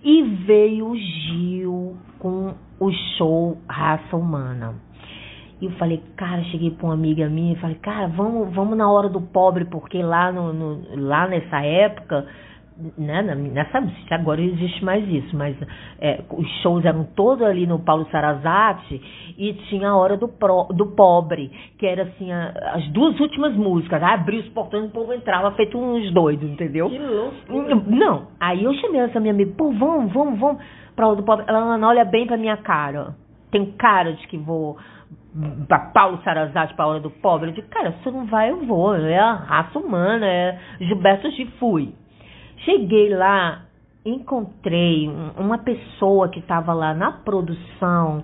E 0.03 0.23
veio 0.23 0.87
o 0.87 0.95
Gil 0.95 1.97
com 2.19 2.53
o 2.79 2.91
show 3.17 3.57
Raça 3.67 4.15
Humana. 4.15 4.75
E 5.61 5.65
eu 5.65 5.71
falei, 5.71 6.01
cara, 6.15 6.43
cheguei 6.45 6.71
pra 6.71 6.87
uma 6.87 6.93
amiga 6.93 7.27
minha 7.27 7.53
e 7.53 7.57
falei, 7.57 7.75
cara, 7.77 8.07
vamos, 8.07 8.53
vamos 8.53 8.77
na 8.77 8.89
hora 8.89 9.09
do 9.09 9.21
pobre, 9.21 9.65
porque 9.65 10.01
lá, 10.01 10.31
no, 10.31 10.53
no 10.53 11.07
lá 11.07 11.27
nessa 11.27 11.61
época 11.61 12.25
né, 12.97 13.21
nessa 13.21 13.83
agora 14.11 14.41
existe 14.41 14.83
mais 14.83 15.05
isso, 15.07 15.35
mas 15.35 15.55
é, 15.99 16.21
os 16.29 16.47
shows 16.61 16.85
eram 16.85 17.03
todos 17.15 17.45
ali 17.45 17.67
no 17.67 17.79
Paulo 17.79 18.07
Sarazati 18.09 19.01
e 19.37 19.53
tinha 19.69 19.89
a 19.89 19.97
hora 19.97 20.15
do, 20.15 20.27
pro, 20.27 20.67
do 20.73 20.87
pobre, 20.87 21.51
que 21.77 21.85
era 21.85 22.03
assim, 22.03 22.31
a, 22.31 22.53
as 22.75 22.87
duas 22.89 23.19
últimas 23.19 23.53
músicas, 23.55 24.01
ah, 24.01 24.13
abria 24.13 24.39
os 24.39 24.49
portões 24.49 24.85
e 24.85 24.87
o 24.87 24.91
povo 24.91 25.13
entrava 25.13 25.51
feito 25.51 25.77
uns 25.77 26.11
doidos, 26.13 26.49
entendeu? 26.49 26.89
Que 26.89 26.97
louco. 26.97 27.35
Não, 27.89 28.27
aí 28.39 28.63
eu 28.63 28.73
chamei 28.75 29.01
essa 29.01 29.19
minha 29.19 29.33
amiga, 29.33 29.51
pô, 29.57 29.71
vamos, 29.71 30.13
vamos, 30.13 30.39
vamos 30.39 30.63
pra 30.95 31.07
hora 31.07 31.17
do 31.17 31.23
pobre. 31.23 31.45
Ela 31.47 31.77
não 31.77 31.87
olha 31.89 32.05
bem 32.05 32.25
pra 32.25 32.37
minha 32.37 32.57
cara. 32.57 33.15
Tem 33.51 33.65
cara 33.71 34.13
de 34.13 34.27
que 34.27 34.37
vou 34.37 34.77
pra 35.67 35.79
Paulo 35.93 36.19
Sarazati 36.23 36.73
pra 36.73 36.87
hora 36.87 36.99
do 36.99 37.09
pobre. 37.09 37.49
Eu 37.49 37.53
digo, 37.53 37.67
cara, 37.69 37.93
se 38.03 38.11
não 38.11 38.25
vai, 38.25 38.51
eu 38.51 38.65
vou. 38.65 38.95
É 38.95 39.17
a 39.17 39.33
raça 39.33 39.79
humana, 39.79 40.25
é 40.25 40.59
Gilberto 40.79 41.29
G. 41.31 41.45
Fui. 41.59 41.93
Cheguei 42.65 43.09
lá, 43.09 43.65
encontrei 44.05 45.09
uma 45.37 45.59
pessoa 45.59 46.29
que 46.29 46.39
estava 46.39 46.73
lá 46.73 46.93
na 46.93 47.11
produção 47.11 48.23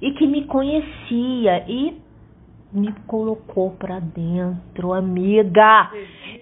e 0.00 0.12
que 0.12 0.26
me 0.26 0.44
conhecia 0.44 1.64
e 1.68 2.02
me 2.72 2.92
colocou 3.06 3.70
para 3.72 4.00
dentro, 4.00 4.92
amiga. 4.92 5.90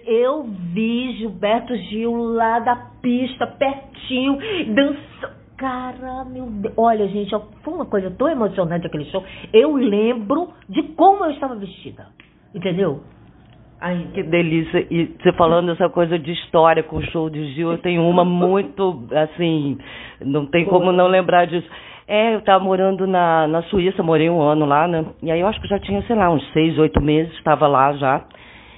Eu 0.05 0.43
vi 0.43 1.17
Gilberto 1.17 1.75
Gil 1.75 2.13
lá 2.15 2.59
da 2.59 2.75
pista, 3.01 3.47
pertinho, 3.47 4.37
dançando. 4.73 5.44
Cara, 5.57 6.25
meu 6.25 6.45
Deus. 6.47 6.73
Olha, 6.77 7.07
gente, 7.07 7.31
foi 7.63 7.73
uma 7.73 7.85
coisa 7.85 8.11
tão 8.11 8.29
emocionante 8.29 8.87
aquele 8.87 9.05
show. 9.05 9.23
Eu 9.53 9.75
lembro 9.75 10.49
de 10.67 10.83
como 10.95 11.25
eu 11.25 11.31
estava 11.31 11.55
vestida. 11.55 12.07
Entendeu? 12.53 13.01
Ai, 13.79 14.07
que 14.13 14.23
delícia. 14.23 14.87
E 14.89 15.15
você 15.21 15.31
falando 15.33 15.71
essa 15.71 15.89
coisa 15.89 16.17
de 16.17 16.31
história 16.31 16.83
com 16.83 16.97
o 16.97 17.05
show 17.11 17.29
de 17.29 17.53
Gil, 17.53 17.71
eu 17.71 17.77
tenho 17.77 18.01
uma 18.07 18.23
muito, 18.25 19.03
assim, 19.11 19.77
não 20.21 20.45
tem 20.45 20.65
como 20.65 20.91
não 20.91 21.07
lembrar 21.07 21.45
disso. 21.45 21.67
É, 22.07 22.35
eu 22.35 22.39
estava 22.39 22.63
morando 22.63 23.07
na, 23.07 23.47
na 23.47 23.63
Suíça, 23.63 24.03
morei 24.03 24.29
um 24.29 24.41
ano 24.41 24.65
lá, 24.65 24.87
né? 24.87 25.05
E 25.23 25.31
aí 25.31 25.39
eu 25.39 25.47
acho 25.47 25.59
que 25.61 25.67
já 25.67 25.79
tinha, 25.79 26.01
sei 26.03 26.15
lá, 26.15 26.29
uns 26.29 26.43
seis, 26.53 26.77
oito 26.77 27.01
meses, 27.01 27.33
estava 27.33 27.67
lá 27.67 27.93
já. 27.93 28.23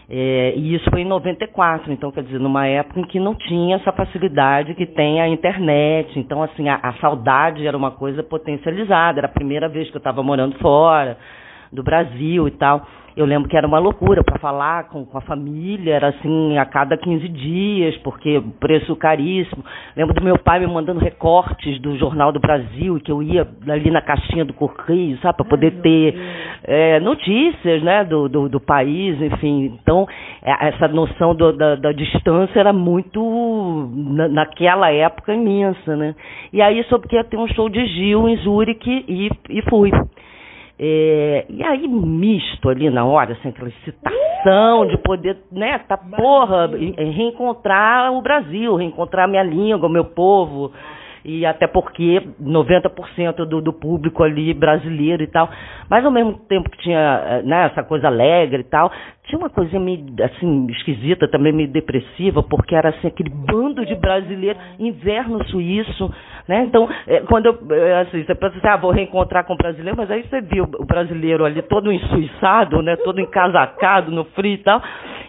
É, 0.09 0.53
e 0.55 0.73
isso 0.75 0.89
foi 0.89 1.01
em 1.01 1.05
94, 1.05 1.91
então 1.91 2.11
quer 2.11 2.23
dizer, 2.23 2.39
numa 2.39 2.65
época 2.65 3.01
em 3.01 3.03
que 3.03 3.19
não 3.19 3.35
tinha 3.35 3.75
essa 3.75 3.91
facilidade 3.91 4.73
que 4.73 4.85
tem 4.85 5.19
a 5.19 5.27
internet. 5.27 6.17
Então, 6.17 6.41
assim, 6.41 6.69
a, 6.69 6.75
a 6.75 6.93
saudade 6.93 7.67
era 7.67 7.75
uma 7.75 7.91
coisa 7.91 8.23
potencializada. 8.23 9.19
Era 9.19 9.27
a 9.27 9.31
primeira 9.31 9.67
vez 9.67 9.89
que 9.89 9.97
eu 9.97 9.99
estava 9.99 10.23
morando 10.23 10.57
fora 10.59 11.17
do 11.71 11.83
Brasil 11.83 12.47
e 12.47 12.51
tal. 12.51 12.87
Eu 13.17 13.25
lembro 13.25 13.49
que 13.49 13.57
era 13.57 13.65
uma 13.65 13.79
loucura 13.79 14.23
para 14.23 14.37
falar 14.37 14.89
com, 14.89 15.03
com, 15.03 15.17
a 15.17 15.21
família, 15.21 15.95
era 15.95 16.09
assim, 16.09 16.55
a 16.59 16.65
cada 16.65 16.95
15 16.95 17.27
dias, 17.29 17.97
porque 18.03 18.39
preço 18.59 18.95
caríssimo. 18.95 19.65
Lembro 19.95 20.13
do 20.13 20.23
meu 20.23 20.37
pai 20.37 20.59
me 20.59 20.67
mandando 20.67 20.99
recortes 20.99 21.81
do 21.81 21.97
Jornal 21.97 22.31
do 22.31 22.39
Brasil, 22.39 22.99
que 23.03 23.11
eu 23.11 23.23
ia 23.23 23.47
ali 23.67 23.89
na 23.89 24.03
caixinha 24.03 24.45
do 24.45 24.53
Correio, 24.53 25.17
sabe, 25.17 25.37
para 25.37 25.45
poder 25.47 25.73
Ai, 25.77 25.81
ter 25.81 26.15
é, 26.63 26.99
notícias, 26.99 27.81
né, 27.81 28.03
do, 28.03 28.29
do, 28.29 28.47
do, 28.47 28.59
país, 28.59 29.19
enfim. 29.19 29.79
Então, 29.81 30.07
é, 30.43 30.67
essa 30.67 30.87
noção 30.87 31.33
do, 31.33 31.51
da, 31.53 31.73
da, 31.73 31.91
distância 31.93 32.59
era 32.59 32.71
muito, 32.71 33.89
na, 33.95 34.27
naquela 34.27 34.91
época, 34.91 35.33
imensa, 35.33 35.95
né. 35.95 36.13
E 36.53 36.61
aí 36.61 36.83
soube 36.83 37.07
que 37.07 37.15
ia 37.15 37.23
ter 37.23 37.37
um 37.37 37.47
show 37.47 37.67
de 37.67 37.83
Gil 37.87 38.29
em 38.29 38.37
Zurique 38.37 39.05
e, 39.07 39.31
e 39.49 39.61
fui. 39.63 39.89
É, 40.79 41.45
e 41.49 41.63
aí, 41.63 41.87
misto 41.87 42.69
ali 42.69 42.89
na 42.89 43.03
hora, 43.03 43.33
assim, 43.33 43.49
aquela 43.49 43.69
excitação 43.69 44.85
de 44.87 44.97
poder, 44.97 45.37
né, 45.51 45.79
tá, 45.79 45.97
porra, 45.97 46.69
reencontrar 46.97 48.13
o 48.13 48.21
Brasil, 48.21 48.75
reencontrar 48.75 49.25
a 49.25 49.27
minha 49.27 49.43
língua, 49.43 49.89
o 49.89 49.91
meu 49.91 50.05
povo 50.05 50.71
e 51.23 51.45
até 51.45 51.67
porque 51.67 52.21
90% 52.41 53.45
do, 53.45 53.61
do 53.61 53.73
público 53.73 54.23
ali 54.23 54.53
brasileiro 54.53 55.23
e 55.23 55.27
tal, 55.27 55.49
mas 55.89 56.03
ao 56.03 56.11
mesmo 56.11 56.33
tempo 56.47 56.69
que 56.69 56.77
tinha 56.79 57.23
eh, 57.25 57.41
né, 57.43 57.65
essa 57.65 57.83
coisa 57.83 58.07
alegre 58.07 58.61
e 58.61 58.65
tal, 58.65 58.91
tinha 59.25 59.39
uma 59.39 59.49
coisa 59.49 59.77
meio 59.79 60.05
assim 60.21 60.67
esquisita, 60.71 61.27
também 61.27 61.51
meio 61.51 61.69
depressiva, 61.69 62.41
porque 62.41 62.75
era 62.75 62.89
assim 62.89 63.07
aquele 63.07 63.29
bando 63.29 63.85
de 63.85 63.95
brasileiros, 63.95 64.61
inverno 64.79 65.43
suíço, 65.49 66.09
né? 66.47 66.63
Então, 66.63 66.89
é, 67.05 67.19
quando 67.21 67.47
eu, 67.47 67.59
eh, 67.71 68.01
assim, 68.01 68.23
você 68.23 68.33
pensa 68.33 68.57
assim, 68.57 68.67
ah, 68.67 68.77
vou 68.77 68.91
reencontrar 68.91 69.45
com 69.45 69.53
o 69.53 69.57
brasileiro, 69.57 69.97
mas 69.97 70.09
aí 70.09 70.23
você 70.23 70.41
viu 70.41 70.63
o 70.63 70.85
brasileiro 70.85 71.43
ali 71.43 71.61
todo 71.61 71.91
ensuiçado, 71.91 72.81
né, 72.81 72.95
todo 72.97 73.19
encasacado 73.19 74.11
no 74.11 74.23
frio 74.25 74.53
e 74.53 74.57
tal. 74.59 74.81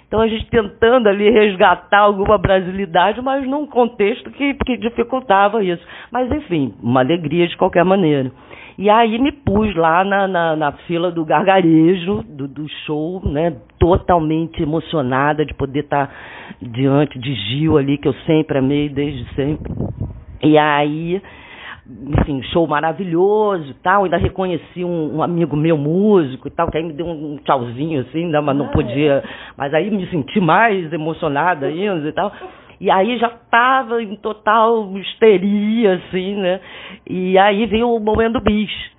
Então 0.08 0.22
a 0.22 0.26
gente 0.26 0.48
tentando 0.48 1.06
ali 1.06 1.30
resgatar 1.30 2.00
alguma 2.00 2.38
brasilidade, 2.38 3.20
mas 3.20 3.46
num 3.46 3.66
contexto 3.66 4.30
que, 4.30 4.54
que 4.54 4.78
dificultava 4.78 5.62
isso. 5.62 5.86
Mas 6.10 6.32
enfim, 6.32 6.74
uma 6.82 7.00
alegria 7.00 7.46
de 7.46 7.56
qualquer 7.58 7.84
maneira. 7.84 8.32
E 8.78 8.88
aí 8.88 9.18
me 9.18 9.32
pus 9.32 9.74
lá 9.74 10.04
na, 10.04 10.26
na, 10.26 10.56
na 10.56 10.72
fila 10.86 11.10
do 11.10 11.24
gargarejo, 11.24 12.22
do, 12.22 12.48
do, 12.48 12.66
show, 12.86 13.20
né? 13.24 13.54
Totalmente 13.78 14.62
emocionada 14.62 15.44
de 15.44 15.52
poder 15.52 15.80
estar 15.80 16.10
diante 16.62 17.18
de 17.18 17.34
Gil 17.34 17.76
ali, 17.76 17.98
que 17.98 18.08
eu 18.08 18.14
sempre 18.24 18.58
amei 18.58 18.88
desde 18.88 19.24
sempre. 19.34 19.72
E 20.42 20.56
aí 20.56 21.20
enfim, 21.88 22.42
show 22.52 22.66
maravilhoso 22.66 23.70
e 23.70 23.74
tal. 23.74 24.04
Ainda 24.04 24.16
reconheci 24.16 24.84
um, 24.84 25.16
um, 25.16 25.22
amigo 25.22 25.56
meu 25.56 25.76
músico 25.76 26.48
e 26.48 26.50
tal, 26.50 26.70
que 26.70 26.76
aí 26.76 26.84
me 26.84 26.92
deu 26.92 27.06
um 27.06 27.38
tchauzinho 27.44 28.00
assim, 28.02 28.26
né, 28.26 28.40
mas 28.40 28.56
não 28.56 28.66
ah, 28.66 28.70
podia. 28.70 29.12
É. 29.12 29.22
Mas 29.56 29.72
aí 29.72 29.90
me 29.90 30.06
senti 30.08 30.40
mais 30.40 30.92
emocionada 30.92 31.66
ainda 31.66 32.08
e 32.08 32.12
tal. 32.12 32.32
E 32.80 32.90
aí 32.90 33.18
já 33.18 33.28
estava 33.28 34.02
em 34.02 34.14
total 34.16 34.96
histeria, 34.98 35.94
assim, 35.94 36.36
né? 36.36 36.60
E 37.08 37.36
aí 37.36 37.66
veio 37.66 37.92
o 37.92 37.98
momento 37.98 38.34
do 38.34 38.40
bicho. 38.40 38.98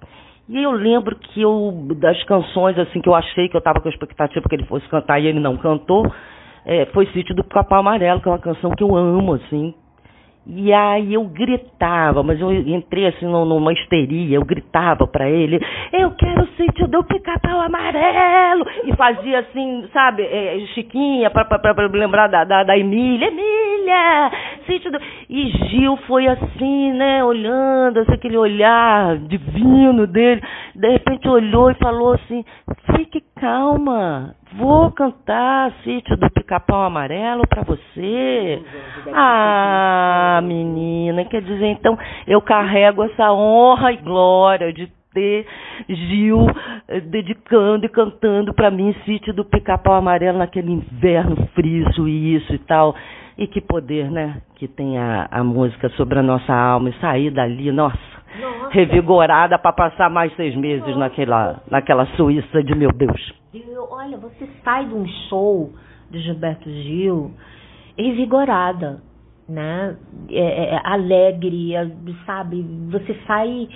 E 0.50 0.62
eu 0.62 0.72
lembro 0.72 1.16
que 1.16 1.42
eu, 1.42 1.88
das 1.96 2.22
canções, 2.24 2.78
assim, 2.78 3.00
que 3.00 3.08
eu 3.08 3.16
achei 3.16 3.48
que 3.48 3.56
eu 3.56 3.60
estava 3.60 3.80
com 3.80 3.88
a 3.88 3.92
expectativa 3.92 4.50
que 4.50 4.56
ele 4.56 4.66
fosse 4.66 4.88
cantar 4.90 5.20
e 5.20 5.28
ele 5.28 5.40
não 5.40 5.56
cantou, 5.56 6.12
é, 6.66 6.88
foi 6.88 7.06
Sítio 7.08 7.36
do 7.36 7.44
Capão 7.44 7.80
Amarelo, 7.80 8.20
que 8.20 8.28
é 8.28 8.32
uma 8.32 8.40
canção 8.40 8.72
que 8.72 8.84
eu 8.84 8.96
amo, 8.96 9.36
assim, 9.36 9.74
e 10.52 10.74
aí 10.74 11.14
eu 11.14 11.24
gritava, 11.26 12.24
mas 12.24 12.40
eu 12.42 12.52
entrei 12.52 13.08
assim 13.08 13.26
numa 13.26 13.72
histeria, 13.72 14.38
eu 14.38 14.44
gritava 14.44 15.06
para 15.06 15.30
ele, 15.30 15.60
eu 15.94 16.12
quero 16.12 16.44
o 16.44 16.48
sítio 16.58 16.88
do 16.88 17.04
pica-pau 17.04 17.62
amarelo, 17.62 18.66
e 18.86 18.96
fazia 18.96 19.40
assim, 19.40 19.88
sabe, 19.94 20.24
é, 20.24 20.60
Chiquinha, 20.74 21.30
para 21.30 21.76
lembrar 21.94 22.28
da, 22.28 22.44
da, 22.44 22.64
da 22.64 22.78
Emília, 22.78 23.28
Emília, 23.28 24.32
sítio 24.66 24.92
do... 24.92 25.00
E 25.30 25.50
Gil 25.68 25.96
foi 26.08 26.28
assim, 26.28 26.94
né, 26.94 27.24
olhando, 27.24 28.00
assim, 28.00 28.14
aquele 28.14 28.38
olhar 28.38 29.18
divino 29.18 30.08
dele. 30.08 30.42
De 30.76 30.90
repente 30.90 31.28
olhou 31.28 31.70
e 31.70 31.76
falou 31.76 32.14
assim: 32.14 32.44
fique 32.96 33.22
calma, 33.40 34.36
vou 34.54 34.92
cantar 34.92 35.72
Sítio 35.84 36.18
do 36.18 36.30
Pica-Pau 36.32 36.84
Amarelo 36.84 37.48
para 37.48 37.64
você. 37.64 38.62
Ah, 39.14 40.42
menina, 40.44 41.26
quer 41.26 41.42
dizer, 41.42 41.68
então 41.68 41.98
eu 42.28 42.42
carrego 42.42 43.04
essa 43.04 43.32
honra 43.32 43.92
e 43.92 43.98
glória 43.98 44.74
de 44.74 44.88
ter 45.14 45.46
Gil 45.88 46.48
eh, 46.88 47.00
dedicando 47.00 47.86
e 47.86 47.90
cantando 47.90 48.54
para 48.54 48.70
mim 48.70 48.96
Sítio 49.06 49.34
do 49.34 49.44
Pica-Pau 49.46 49.96
Amarelo 49.96 50.38
naquele 50.38 50.72
inverno 50.72 51.48
frio, 51.54 51.92
suíço 51.94 52.54
e 52.54 52.60
tal. 52.60 52.96
E 53.38 53.48
que 53.48 53.62
poder, 53.62 54.12
né? 54.12 54.42
Que 54.56 54.68
tem 54.68 54.98
a, 54.98 55.28
a 55.32 55.44
música 55.44 55.88
sobre 55.92 56.20
a 56.20 56.24
nossa 56.24 56.54
alma 56.54 56.90
e 56.90 57.00
sair 57.00 57.32
dali, 57.32 57.72
nossa, 57.72 57.98
Nossa. 58.40 58.70
revigorada 58.72 59.58
para 59.58 59.72
passar 59.72 60.10
mais 60.10 60.36
seis 60.36 60.54
meses 60.56 60.98
naquela, 60.98 61.62
naquela 61.72 62.06
Suíça 62.18 62.62
de 62.62 62.76
meu 62.76 62.92
Deus. 62.92 63.39
Olha, 63.92 64.18
você 64.18 64.48
sai 64.64 64.86
de 64.86 64.94
um 64.94 65.08
show 65.28 65.74
de 66.12 66.20
Gilberto 66.22 66.70
Gil 66.70 67.32
revigorada, 67.98 69.02
né? 69.48 69.98
É, 70.30 70.76
é, 70.76 70.82
alegre, 70.84 71.74
é, 71.74 71.90
sabe? 72.24 72.62
Você 72.92 73.18
sai. 73.26 73.68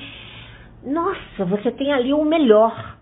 Nossa, 0.85 1.45
você 1.45 1.71
tem 1.71 1.91
ali 1.91 2.13
o 2.13 2.23
melhor. 2.23 2.97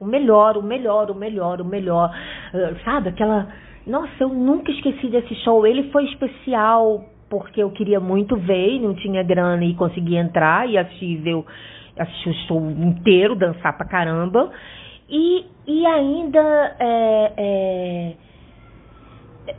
O 0.00 0.04
melhor, 0.04 0.56
o 0.56 0.62
melhor, 0.64 1.12
o 1.12 1.14
melhor, 1.14 1.60
o 1.60 1.64
melhor. 1.64 2.12
Eh, 2.52 2.74
Sabe? 2.84 3.10
Aquela. 3.10 3.46
Nossa, 3.86 4.12
eu 4.18 4.28
nunca 4.28 4.72
esqueci 4.72 5.08
desse 5.10 5.36
show. 5.44 5.64
Ele 5.64 5.92
foi 5.92 6.06
especial 6.06 7.04
porque 7.30 7.62
eu 7.62 7.70
queria 7.70 8.00
muito 8.00 8.36
ver 8.36 8.74
e 8.74 8.80
não 8.80 8.94
tinha 8.94 9.22
grana 9.22 9.64
e 9.64 9.74
consegui 9.74 10.16
entrar 10.16 10.68
e 10.68 10.76
assistir, 10.76 11.18
ver, 11.18 11.44
assistir 11.96 12.30
o 12.30 12.34
show 12.48 12.60
inteiro, 12.68 13.36
dançar 13.36 13.76
pra 13.76 13.86
caramba. 13.86 14.50
E, 15.12 15.44
e 15.66 15.86
ainda 15.86 16.76
é, 16.80 17.32
é, 17.36 18.14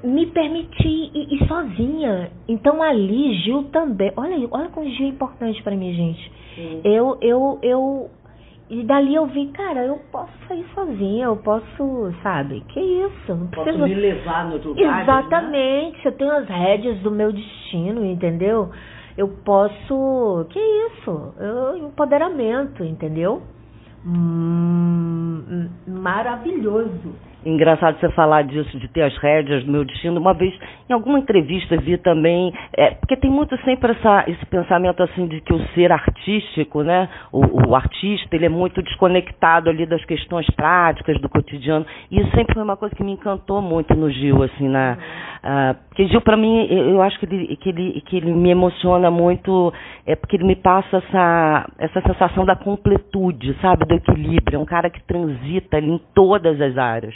me 0.04 0.26
permitir 0.26 1.12
ir, 1.14 1.28
ir 1.32 1.48
sozinha. 1.48 2.32
Então 2.50 2.82
ali, 2.82 3.36
Gil 3.36 3.66
também. 3.66 4.12
Olha, 4.18 4.36
aí, 4.36 4.48
olha 4.50 4.70
como 4.70 4.90
Gil 4.90 5.06
é 5.06 5.10
importante 5.10 5.62
pra 5.62 5.76
mim, 5.76 5.94
gente. 5.94 6.32
Eu, 6.84 7.20
eu, 7.22 7.60
eu. 7.62 8.10
E 8.68 8.82
dali 8.84 9.14
eu 9.14 9.28
vi, 9.28 9.48
cara, 9.50 9.86
eu 9.86 10.00
posso 10.12 10.32
sair 10.48 10.66
sozinha, 10.74 11.26
eu 11.26 11.38
posso, 11.38 12.12
sabe? 12.24 12.62
Que 12.70 12.80
isso? 12.80 13.36
Não 13.36 13.48
Posso 13.48 13.78
me 13.78 13.94
levar 13.94 14.50
nos 14.50 14.66
lugares, 14.66 14.90
né? 14.90 15.04
Exatamente, 15.04 16.06
eu 16.06 16.12
tenho 16.14 16.32
as 16.32 16.48
rédeas 16.48 16.98
do 17.00 17.12
meu 17.12 17.32
destino, 17.32 18.04
entendeu? 18.04 18.72
Eu 19.16 19.28
posso. 19.46 20.48
Que 20.50 20.60
isso? 20.60 21.34
Eu, 21.38 21.78
empoderamento, 21.78 22.84
entendeu? 22.84 23.44
Hum, 24.06 24.83
maravilhoso. 26.04 27.16
Engraçado 27.46 28.00
você 28.00 28.10
falar 28.12 28.44
disso, 28.44 28.78
de 28.78 28.88
ter 28.88 29.02
as 29.02 29.18
rédeas 29.18 29.66
do 29.66 29.72
meu 29.72 29.84
destino. 29.84 30.20
Uma 30.20 30.34
vez, 30.34 30.54
em 30.90 30.94
alguma 30.94 31.20
entrevista, 31.20 31.76
vi 31.76 31.98
também, 31.98 32.54
é, 32.78 32.92
porque 32.92 33.18
tem 33.18 33.30
muito 33.30 33.58
sempre 33.64 33.92
essa, 33.92 34.24
esse 34.28 34.46
pensamento 34.46 35.04
assim 35.04 35.28
de 35.28 35.42
que 35.42 35.54
o 35.54 35.60
ser 35.74 35.92
artístico, 35.92 36.84
né, 36.84 37.10
o, 37.34 37.70
o 37.70 37.76
artista, 37.76 38.34
ele 38.34 38.46
é 38.46 38.50
muito 38.50 38.82
desconectado 38.82 39.70
ali 39.70 39.86
das 39.86 40.04
questões 40.06 40.46
práticas 40.52 41.20
do 41.20 41.28
cotidiano. 41.28 41.86
E 42.10 42.22
isso 42.22 42.32
sempre 42.32 42.54
foi 42.54 42.64
uma 42.64 42.78
coisa 42.78 42.96
que 42.96 43.04
me 43.04 43.12
encantou 43.12 43.62
muito 43.62 43.94
no 43.94 44.10
Gil, 44.10 44.42
assim, 44.44 44.70
na, 44.70 44.98
ah, 45.44 45.76
porque 45.94 46.08
Gil, 46.08 46.22
para 46.22 46.36
mim, 46.36 46.66
eu, 46.72 47.04
acho 47.04 47.20
que 47.20 47.26
ele, 47.28 47.56
que, 47.56 47.70
ele, 47.70 48.02
que 48.02 48.18
ele 48.18 48.34
me 48.34 48.50
emociona 48.50 49.12
muito, 49.12 49.72
é 50.08 50.16
porque 50.16 50.36
ele 50.36 50.44
me 50.44 50.56
passa 50.56 50.98
essa, 50.98 51.70
essa 51.78 52.02
sensação 52.02 52.44
da 52.44 52.56
completude, 52.56 53.56
sabe, 53.62 53.86
do 53.86 53.94
equilíbrio. 53.94 54.56
É 54.56 54.60
um 54.60 54.66
cara 54.66 54.90
que 54.90 55.04
transita 55.04 55.78
ali 55.78 55.92
em 55.92 56.02
todas 56.16 56.60
as 56.60 56.76
áreas 56.80 57.14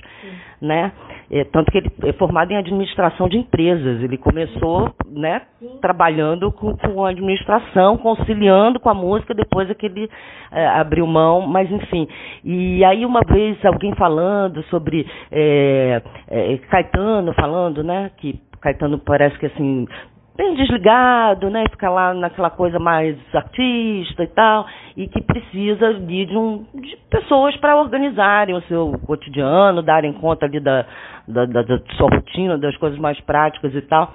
né? 0.61 0.91
É, 1.29 1.43
tanto 1.43 1.71
que 1.71 1.77
ele 1.77 1.91
é 2.03 2.13
formado 2.13 2.51
em 2.51 2.57
administração 2.57 3.27
de 3.27 3.37
empresas. 3.37 4.01
Ele 4.01 4.17
começou, 4.17 4.91
né, 5.05 5.41
trabalhando 5.81 6.51
com, 6.51 6.75
com 6.77 7.05
a 7.05 7.09
administração, 7.09 7.97
conciliando 7.97 8.79
com 8.79 8.89
a 8.89 8.93
música. 8.93 9.33
Depois 9.33 9.69
é 9.69 9.73
que 9.73 9.85
ele 9.85 10.09
é, 10.51 10.67
abriu 10.67 11.05
mão, 11.05 11.41
mas 11.41 11.69
enfim. 11.69 12.07
E 12.43 12.83
aí 12.83 13.05
uma 13.05 13.21
vez 13.27 13.63
alguém 13.65 13.93
falando 13.95 14.63
sobre 14.63 15.05
é, 15.31 16.01
é, 16.29 16.57
Caetano 16.69 17.33
falando, 17.33 17.83
né, 17.83 18.09
que 18.17 18.39
Caetano 18.67 18.99
parece 18.99 19.37
que 19.39 19.45
assim 19.45 19.87
bem 20.35 20.53
desligado, 20.53 21.49
né? 21.49 21.63
Fica 21.71 21.89
lá 21.89 22.13
naquela 22.13 22.49
coisa 22.49 22.77
mais 22.77 23.17
artista 23.33 24.23
e 24.23 24.27
tal, 24.27 24.67
e 24.95 25.07
que 25.07 25.21
precisa 25.21 25.95
de, 25.95 26.25
de, 26.25 26.37
um, 26.37 26.63
de 26.75 26.95
pessoas 27.09 27.57
para 27.57 27.75
organizarem 27.75 28.55
o 28.55 28.61
seu 28.63 28.91
cotidiano, 29.07 29.81
darem 29.81 30.13
conta 30.13 30.45
ali 30.45 30.59
da, 30.59 30.85
da, 31.27 31.45
da, 31.45 31.61
da 31.63 31.79
sua 31.97 32.09
rotina, 32.09 32.57
das 32.57 32.77
coisas 32.77 32.99
mais 32.99 33.19
práticas 33.21 33.73
e 33.73 33.81
tal. 33.81 34.13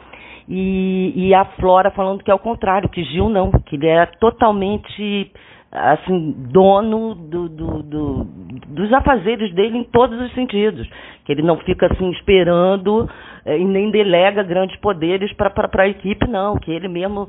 E, 0.48 1.12
e 1.16 1.34
a 1.34 1.44
Flora 1.44 1.90
falando 1.90 2.22
que 2.22 2.30
é 2.30 2.34
o 2.34 2.38
contrário, 2.38 2.88
que 2.88 3.02
Gil 3.04 3.28
não, 3.28 3.50
que 3.50 3.74
ele 3.74 3.88
é 3.88 4.06
totalmente 4.06 5.32
assim 5.72 6.34
dono 6.50 7.14
do, 7.14 7.48
do, 7.48 7.82
do, 7.82 8.24
dos 8.68 8.92
afazeres 8.92 9.54
dele 9.54 9.78
em 9.78 9.84
todos 9.84 10.20
os 10.20 10.32
sentidos 10.34 10.86
que 11.24 11.32
ele 11.32 11.42
não 11.42 11.56
fica 11.58 11.86
assim 11.86 12.10
esperando 12.10 13.08
eh, 13.44 13.58
e 13.58 13.64
nem 13.64 13.90
delega 13.90 14.42
grandes 14.42 14.76
poderes 14.80 15.32
para 15.34 15.82
a 15.82 15.88
equipe 15.88 16.28
não. 16.28 16.56
Que 16.56 16.70
ele 16.70 16.88
mesmo 16.88 17.28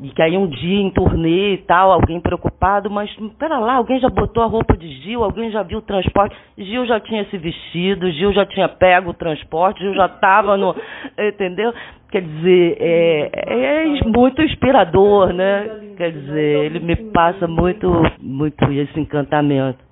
e 0.00 0.10
que 0.10 0.20
aí 0.20 0.36
um 0.36 0.46
dia 0.46 0.80
em 0.80 0.90
turnê 0.90 1.54
e 1.54 1.58
tal 1.58 1.92
alguém 1.92 2.20
preocupado 2.20 2.90
mas 2.90 3.08
pera 3.38 3.58
lá 3.58 3.74
alguém 3.74 4.00
já 4.00 4.08
botou 4.08 4.42
a 4.42 4.46
roupa 4.46 4.76
de 4.76 4.88
Gil 5.02 5.22
alguém 5.22 5.50
já 5.50 5.62
viu 5.62 5.78
o 5.78 5.82
transporte. 5.82 6.36
Gil 6.58 6.84
já 6.86 6.98
tinha 6.98 7.24
se 7.26 7.38
vestido 7.38 8.10
Gil 8.10 8.32
já 8.32 8.44
tinha 8.46 8.68
pego 8.68 9.10
o 9.10 9.14
transporte 9.14 9.80
Gil 9.80 9.94
já 9.94 10.06
estava 10.06 10.56
no 10.56 10.74
entendeu? 11.18 11.72
Quer 12.10 12.22
dizer 12.22 12.76
é, 12.80 13.30
é 13.46 14.04
muito 14.04 14.42
inspirador 14.42 15.32
né? 15.32 15.92
Quer 15.96 16.10
dizer 16.10 16.64
ele 16.64 16.80
me 16.80 16.96
passa 17.12 17.46
muito 17.46 17.88
muito 18.20 18.64
esse 18.72 18.98
encantamento 18.98 19.83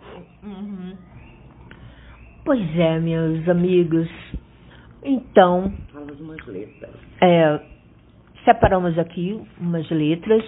Pois 2.45 2.79
é, 2.79 2.99
meus 2.99 3.49
amigos. 3.49 4.09
Então, 5.05 5.73
Fala 5.93 6.07
umas 6.21 6.47
letras. 6.47 6.91
é, 7.21 7.61
separamos 8.45 8.99
aqui 8.99 9.41
umas 9.61 9.89
letras 9.91 10.45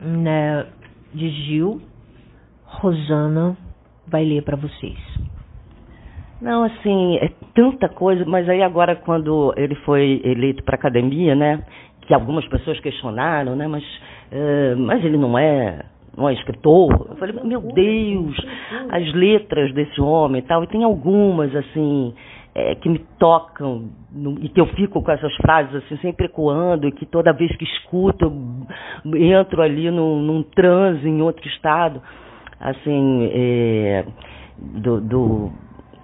né, 0.00 0.66
de 1.14 1.28
Gil. 1.30 1.80
Rosana 2.64 3.56
vai 4.06 4.24
ler 4.24 4.42
para 4.42 4.56
vocês. 4.56 4.98
Não, 6.40 6.64
assim, 6.64 7.16
é 7.18 7.30
tanta 7.54 7.88
coisa, 7.88 8.24
mas 8.24 8.48
aí 8.48 8.62
agora 8.62 8.96
quando 8.96 9.54
ele 9.56 9.74
foi 9.76 10.20
eleito 10.24 10.62
para 10.64 10.74
a 10.74 10.78
academia, 10.78 11.34
né, 11.34 11.62
que 12.02 12.12
algumas 12.12 12.46
pessoas 12.48 12.80
questionaram, 12.80 13.54
né, 13.54 13.68
mas, 13.68 13.84
eh, 14.32 14.74
mas 14.74 15.04
ele 15.04 15.16
não 15.16 15.38
é, 15.38 15.84
não 16.16 16.28
é 16.28 16.34
escritor. 16.34 17.06
Eu 17.10 17.16
falei, 17.16 17.34
meu 17.42 17.60
Deus, 17.60 18.36
as 18.90 19.12
letras 19.14 19.72
desse 19.72 20.00
homem 20.00 20.40
e 20.40 20.44
tal, 20.44 20.62
e 20.62 20.66
tem 20.66 20.84
algumas, 20.84 21.54
assim, 21.56 22.14
eh, 22.54 22.74
que 22.76 22.88
me 22.88 22.98
tocam 23.18 23.88
no- 24.12 24.38
e 24.40 24.48
que 24.48 24.60
eu 24.60 24.66
fico 24.66 25.02
com 25.02 25.10
essas 25.10 25.34
frases, 25.36 25.74
assim, 25.76 25.96
sempre 25.98 26.26
ecoando, 26.26 26.86
e 26.86 26.92
que 26.92 27.06
toda 27.06 27.32
vez 27.32 27.54
que 27.56 27.64
escuto, 27.64 28.30
eu 29.06 29.16
entro 29.16 29.62
ali 29.62 29.90
num, 29.90 30.20
num 30.20 30.42
transe, 30.42 31.08
em 31.08 31.22
outro 31.22 31.46
estado, 31.48 32.02
assim, 32.60 33.30
eh, 33.32 34.04
do, 34.58 35.00
do 35.00 35.52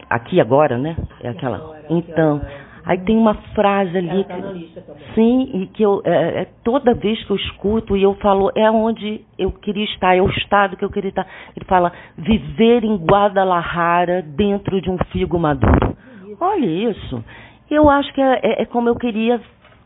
aqui 0.08 0.40
agora, 0.40 0.78
né? 0.78 0.96
É 1.22 1.28
aquela. 1.28 1.58
Então, 1.90 2.40
aí 2.88 2.98
tem 2.98 3.16
uma 3.16 3.35
frase 3.55 3.96
ali 3.98 4.24
que, 4.24 5.14
sim, 5.14 5.51
e 5.55 5.66
que 5.66 5.83
eu 5.83 6.01
é, 6.05 6.40
é, 6.42 6.48
toda 6.64 6.94
vez 6.94 7.22
que 7.24 7.31
eu 7.31 7.37
escuto 7.37 7.96
e 7.96 8.03
eu 8.03 8.14
falo 8.14 8.51
é 8.57 8.68
onde 8.70 9.20
eu 9.38 9.53
queria 9.53 9.85
estar, 9.85 10.16
é 10.16 10.22
o 10.22 10.31
estado 10.31 10.77
que 10.77 10.85
eu 10.85 10.90
queria 10.90 11.11
estar. 11.11 11.27
Ele 11.55 11.66
fala 11.66 11.92
viver 12.16 12.83
em 12.85 12.96
Guadalajara 12.96 14.22
dentro 14.22 14.81
de 14.81 14.90
um 14.90 14.96
figo 15.12 15.38
maduro. 15.38 15.96
Olha 16.40 16.66
isso. 16.66 17.22
Eu 17.70 17.90
acho 17.90 18.12
que 18.14 18.20
é, 18.22 18.40
é- 18.42 18.62
é 18.62 18.64
como 18.64 18.88
eu 18.88 18.96
queria 18.96 19.38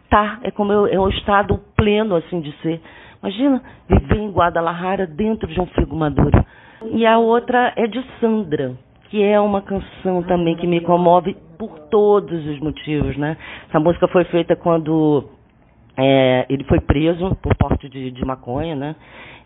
estar, 0.05 0.39
é 0.45 0.51
como 0.53 0.73
eu, 0.73 0.87
é 0.87 0.99
o 0.99 1.09
estado 1.09 1.59
pleno 1.77 2.15
assim 2.15 2.41
de 2.41 2.53
ser. 2.63 2.81
Imagina 3.21 3.61
viver 3.89 4.19
em 4.19 4.31
Guadalajara 4.31 5.07
dentro 5.07 5.49
de 5.49 5.61
um 5.61 5.67
figo 5.67 5.97
maduro. 5.97 6.45
E 6.93 7.07
a 7.07 7.19
outra 7.19 7.73
é 7.77 7.87
de 7.87 8.03
Sandra, 8.21 8.73
que 9.09 9.23
é 9.23 9.41
uma 9.41 9.63
canção 9.63 10.23
também 10.25 10.57
que 10.57 10.67
me 10.67 10.81
comove 10.81 11.37
por 11.63 11.79
todos 11.79 12.45
os 12.45 12.59
motivos, 12.59 13.17
né? 13.17 13.37
Essa 13.69 13.79
música 13.79 14.09
foi 14.09 14.25
feita 14.25 14.57
quando 14.57 15.29
é, 15.97 16.45
ele 16.49 16.65
foi 16.65 16.81
preso 16.81 17.37
por 17.37 17.55
porte 17.55 17.89
de, 17.89 18.11
de 18.11 18.25
maconha, 18.25 18.75
né? 18.75 18.97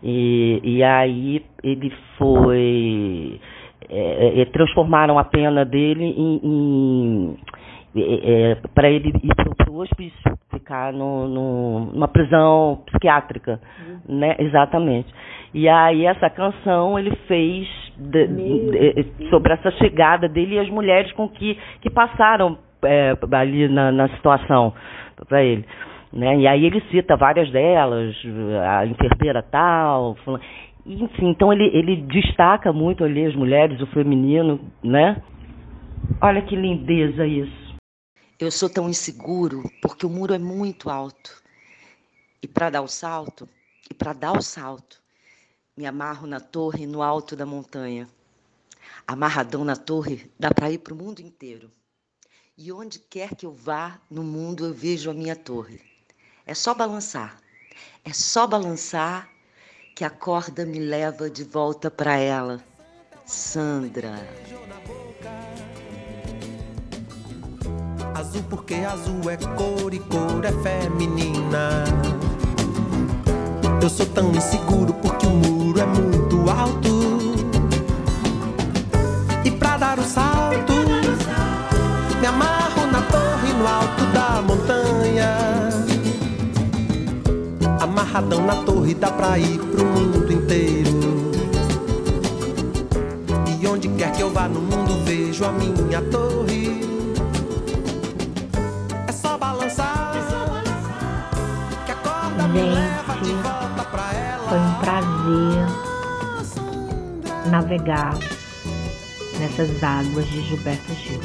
E, 0.01 0.59
e 0.63 0.83
aí 0.83 1.45
ele 1.63 1.93
foi 2.17 3.39
é, 3.87 4.41
é, 4.41 4.45
transformaram 4.45 5.19
a 5.19 5.23
pena 5.25 5.63
dele 5.63 6.05
em, 6.05 6.39
em 6.43 7.37
para 8.73 8.89
ele 8.89 9.09
ir 9.23 9.35
para 9.35 9.71
o 9.71 9.77
hospício, 9.77 10.37
ficar 10.51 10.91
no, 10.91 11.27
no, 11.27 11.85
numa 11.93 12.07
prisão 12.07 12.81
psiquiátrica, 12.87 13.59
uhum. 13.79 14.17
né? 14.17 14.35
Exatamente. 14.39 15.07
E 15.53 15.69
aí 15.69 16.05
essa 16.07 16.31
canção 16.31 16.97
ele 16.97 17.15
fez 17.27 17.67
de, 17.97 18.27
de, 18.27 19.29
sobre 19.29 19.53
essa 19.53 19.71
chegada 19.71 20.27
dele 20.27 20.55
e 20.55 20.59
as 20.59 20.69
mulheres 20.69 21.11
com 21.13 21.27
que, 21.27 21.57
que 21.81 21.89
passaram 21.89 22.57
é, 22.83 23.15
ali 23.31 23.67
na, 23.67 23.91
na 23.91 24.09
situação 24.09 24.73
para 25.27 25.43
ele. 25.43 25.65
Né? 26.13 26.37
E 26.37 26.47
aí 26.47 26.65
ele 26.65 26.81
cita 26.91 27.17
várias 27.17 27.51
delas, 27.51 28.15
a 28.65 28.85
enfermeira 28.85 29.43
tal, 29.43 30.15
enfim, 30.85 31.29
então 31.29 31.51
ele, 31.51 31.65
ele 31.77 31.97
destaca 31.97 32.71
muito 32.71 33.03
ali 33.03 33.25
as 33.25 33.35
mulheres, 33.35 33.81
o 33.81 33.87
feminino, 33.87 34.59
né? 34.81 35.21
Olha 36.21 36.41
que 36.41 36.55
lindeza 36.55 37.27
isso. 37.27 37.75
Eu 38.39 38.49
sou 38.51 38.69
tão 38.69 38.87
inseguro 38.87 39.63
porque 39.81 40.05
o 40.05 40.09
muro 40.09 40.33
é 40.33 40.39
muito 40.39 40.89
alto. 40.89 41.43
E 42.41 42.47
para 42.47 42.69
dar 42.69 42.81
o 42.83 42.87
salto, 42.87 43.49
e 43.91 43.93
para 43.93 44.13
dar 44.13 44.31
o 44.31 44.41
salto, 44.41 44.97
me 45.77 45.85
amarro 45.85 46.25
na 46.25 46.39
torre 46.39 46.87
no 46.87 47.03
alto 47.03 47.35
da 47.35 47.45
montanha. 47.45 48.09
Amarradão 49.05 49.63
na 49.63 49.75
torre, 49.75 50.31
dá 50.39 50.49
para 50.51 50.71
ir 50.71 50.79
para 50.79 50.93
o 50.93 50.97
mundo 50.97 51.19
inteiro. 51.19 51.71
E 52.57 52.71
onde 52.71 52.97
quer 52.97 53.35
que 53.35 53.45
eu 53.45 53.51
vá 53.51 53.99
no 54.09 54.23
mundo, 54.23 54.65
eu 54.65 54.73
vejo 54.73 55.11
a 55.11 55.13
minha 55.13 55.35
torre. 55.35 55.79
É 56.47 56.55
só 56.55 56.73
balançar. 56.73 57.39
É 58.03 58.11
só 58.11 58.47
balançar 58.47 59.29
que 59.95 60.03
a 60.03 60.09
corda 60.09 60.65
me 60.65 60.79
leva 60.79 61.29
de 61.29 61.43
volta 61.43 61.91
para 61.91 62.17
ela. 62.17 62.63
Sandra. 63.23 64.15
Azul 68.15 68.43
porque 68.49 68.73
azul 68.75 69.29
é 69.29 69.37
cor 69.37 69.93
e 69.93 69.99
cor 69.99 70.43
é 70.43 70.51
feminina. 70.63 71.83
Eu 73.79 73.89
sou 73.89 74.05
tão 74.07 74.31
inseguro 74.31 74.93
porque 74.93 75.25
o 75.25 75.29
muro 75.29 75.79
é 75.79 75.85
muito 75.85 76.49
alto. 76.49 77.47
E 79.45 79.51
pra 79.51 79.77
dar 79.77 79.99
o 79.99 80.03
salto, 80.03 80.73
me 82.19 82.27
amarro 82.27 82.87
na 82.91 83.01
torre 83.03 83.53
no 83.53 83.67
alto 83.67 84.03
da 84.13 84.41
montanha. 84.41 85.37
Amarradão 87.79 88.45
na 88.45 88.55
torre 88.63 88.93
dá 88.93 89.09
pra 89.11 89.39
ir 89.39 89.59
pro 89.59 89.85
mundo 89.85 90.33
inteiro. 90.33 91.31
E 93.61 93.67
onde 93.67 93.87
quer 93.89 94.11
que 94.11 94.21
eu 94.21 94.31
vá 94.31 94.47
no 94.49 94.59
mundo 94.59 95.05
vejo 95.05 95.45
a 95.45 95.51
minha 95.51 96.01
torre. 96.01 96.46
Prazer 105.27 105.67
navegar 107.51 108.17
nessas 109.39 109.83
águas 109.83 110.25
de 110.27 110.41
Gilberto 110.41 110.93
Gil. 110.93 111.19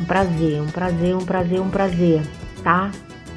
Um 0.00 0.04
prazer, 0.04 0.60
um 0.60 0.66
prazer, 0.66 1.14
um 1.14 1.24
prazer, 1.24 1.60
um 1.60 1.70
prazer, 1.70 2.22
tá? 2.62 2.90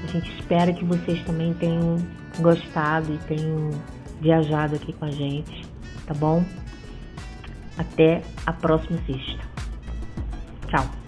A 0.03 0.07
gente 0.07 0.31
espera 0.39 0.73
que 0.73 0.83
vocês 0.83 1.23
também 1.23 1.53
tenham 1.53 1.97
gostado 2.39 3.13
e 3.13 3.17
tenham 3.27 3.71
viajado 4.19 4.75
aqui 4.75 4.91
com 4.93 5.05
a 5.05 5.11
gente, 5.11 5.65
tá 6.05 6.13
bom? 6.13 6.43
Até 7.77 8.23
a 8.45 8.53
próxima 8.53 8.99
sexta. 9.05 9.45
Tchau. 10.67 11.06